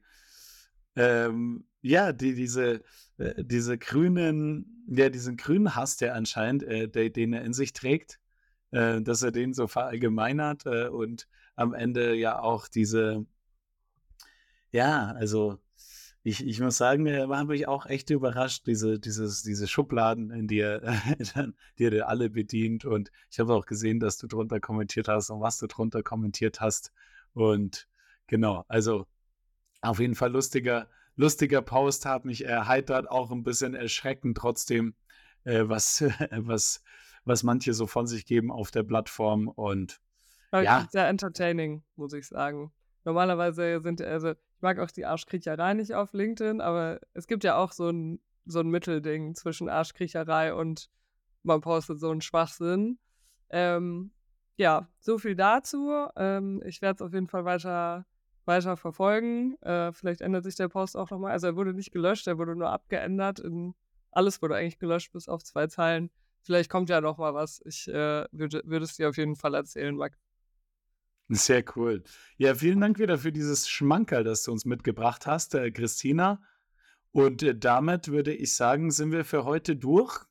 [0.96, 2.84] ähm, ja, die, diese,
[3.18, 7.74] äh, diese grünen, ja, diesen grünen Hass, der anscheinend, äh, der, den er in sich
[7.74, 8.20] trägt,
[8.72, 13.26] äh, dass er den so verallgemeinert äh, und am Ende ja auch diese,
[14.72, 15.60] ja, also
[16.28, 20.48] ich, ich muss sagen, da war mich auch echt überrascht, diese, dieses, diese Schubladen, in
[20.48, 20.82] die er,
[21.78, 22.84] die er alle bedient.
[22.84, 26.62] Und ich habe auch gesehen, dass du drunter kommentiert hast und was du drunter kommentiert
[26.62, 26.92] hast.
[27.34, 27.88] Und
[28.26, 29.06] genau, also
[29.82, 34.96] auf jeden Fall lustiger, lustiger Post, hat mich erheitert, auch ein bisschen erschreckend trotzdem,
[35.44, 36.02] äh, was,
[36.32, 36.82] was,
[37.24, 39.48] was manche so von sich geben auf der Plattform.
[39.48, 40.02] Und
[40.52, 40.88] ja.
[40.90, 42.72] Sehr entertaining, muss ich sagen.
[43.06, 47.56] Normalerweise sind, also ich mag auch die Arschkriecherei nicht auf LinkedIn, aber es gibt ja
[47.58, 50.90] auch so ein, so ein Mittelding zwischen Arschkriecherei und
[51.44, 52.98] man postet so einen Schwachsinn.
[53.52, 54.12] Ähm,
[54.58, 56.08] ja, so viel dazu.
[56.16, 58.06] Ähm, ich werde es auf jeden Fall weiter,
[58.46, 59.56] weiter verfolgen.
[59.62, 61.32] Äh, vielleicht ändert sich der Post auch nochmal.
[61.32, 63.40] Also er wurde nicht gelöscht, er wurde nur abgeändert.
[63.40, 63.76] In,
[64.12, 66.10] alles wurde eigentlich gelöscht, bis auf zwei Zeilen.
[66.42, 67.62] Vielleicht kommt ja noch mal was.
[67.66, 70.18] Ich äh, würde, es dir auf jeden Fall erzählen, Max.
[71.30, 72.04] Sehr cool.
[72.38, 76.42] Ja, vielen Dank wieder für dieses Schmankerl, das du uns mitgebracht hast, äh, Christina.
[77.12, 80.24] Und äh, damit würde ich sagen, sind wir für heute durch.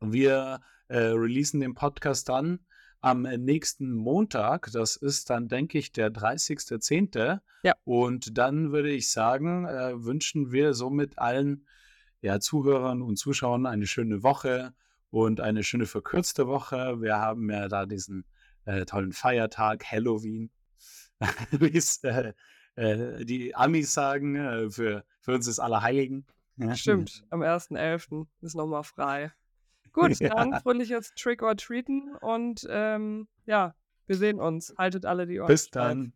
[0.00, 2.60] Wir äh, releasen den Podcast dann
[3.00, 4.70] am nächsten Montag.
[4.72, 7.40] Das ist dann, denke ich, der 30.10.
[7.62, 7.74] Ja.
[7.84, 11.66] Und dann würde ich sagen, äh, wünschen wir somit allen
[12.20, 14.74] ja, Zuhörern und Zuschauern eine schöne Woche
[15.10, 17.00] und eine schöne verkürzte Woche.
[17.00, 18.24] Wir haben ja da diesen
[18.64, 20.50] äh, tollen Feiertag, Halloween,
[21.50, 22.32] wie es äh,
[22.76, 26.26] äh, die Amis sagen, äh, für, für uns ist Allerheiligen.
[26.74, 28.26] Stimmt, am 1.11.
[28.40, 29.32] ist nochmal frei.
[29.92, 30.30] Gut, ja.
[30.30, 33.74] dann fröhliches Trick or Treaten und ähm, ja,
[34.06, 34.74] wir sehen uns.
[34.78, 35.48] Haltet alle die Ohren.
[35.48, 36.12] Bis dann.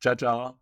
[0.00, 0.58] Ciao, ciao.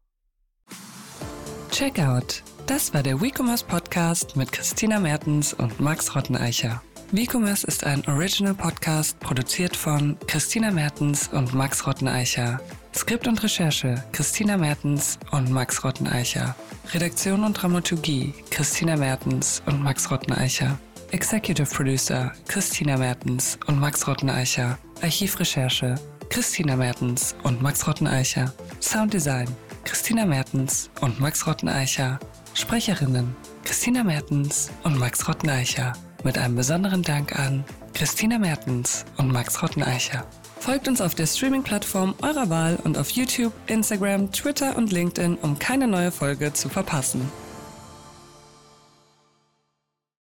[1.71, 2.43] Checkout.
[2.67, 6.83] Das war der WeCommerce Podcast mit Christina Mertens und Max Rotteneicher.
[7.13, 12.61] WeCommerce ist ein Original Podcast, produziert von Christina Mertens und Max Rotteneicher.
[12.93, 16.57] Skript und Recherche Christina Mertens und Max Rotteneicher.
[16.93, 20.77] Redaktion und Dramaturgie Christina Mertens und Max Rotteneicher.
[21.13, 24.77] Executive Producer Christina Mertens und Max Rotteneicher.
[25.01, 25.95] Archivrecherche
[26.29, 28.53] Christina Mertens und Max Rotteneicher.
[28.81, 29.47] Sounddesign
[29.85, 32.19] Christina Mertens und Max Rotteneicher.
[32.55, 35.93] Sprecherinnen Christina Mertens und Max Rotteneicher
[36.25, 37.65] mit einem besonderen Dank an
[37.95, 40.27] Christina Mertens und Max Rotteneicher.
[40.59, 45.59] Folgt uns auf der Streaming-Plattform eurer Wahl und auf YouTube, Instagram, Twitter und LinkedIn, um
[45.59, 47.31] keine neue Folge zu verpassen.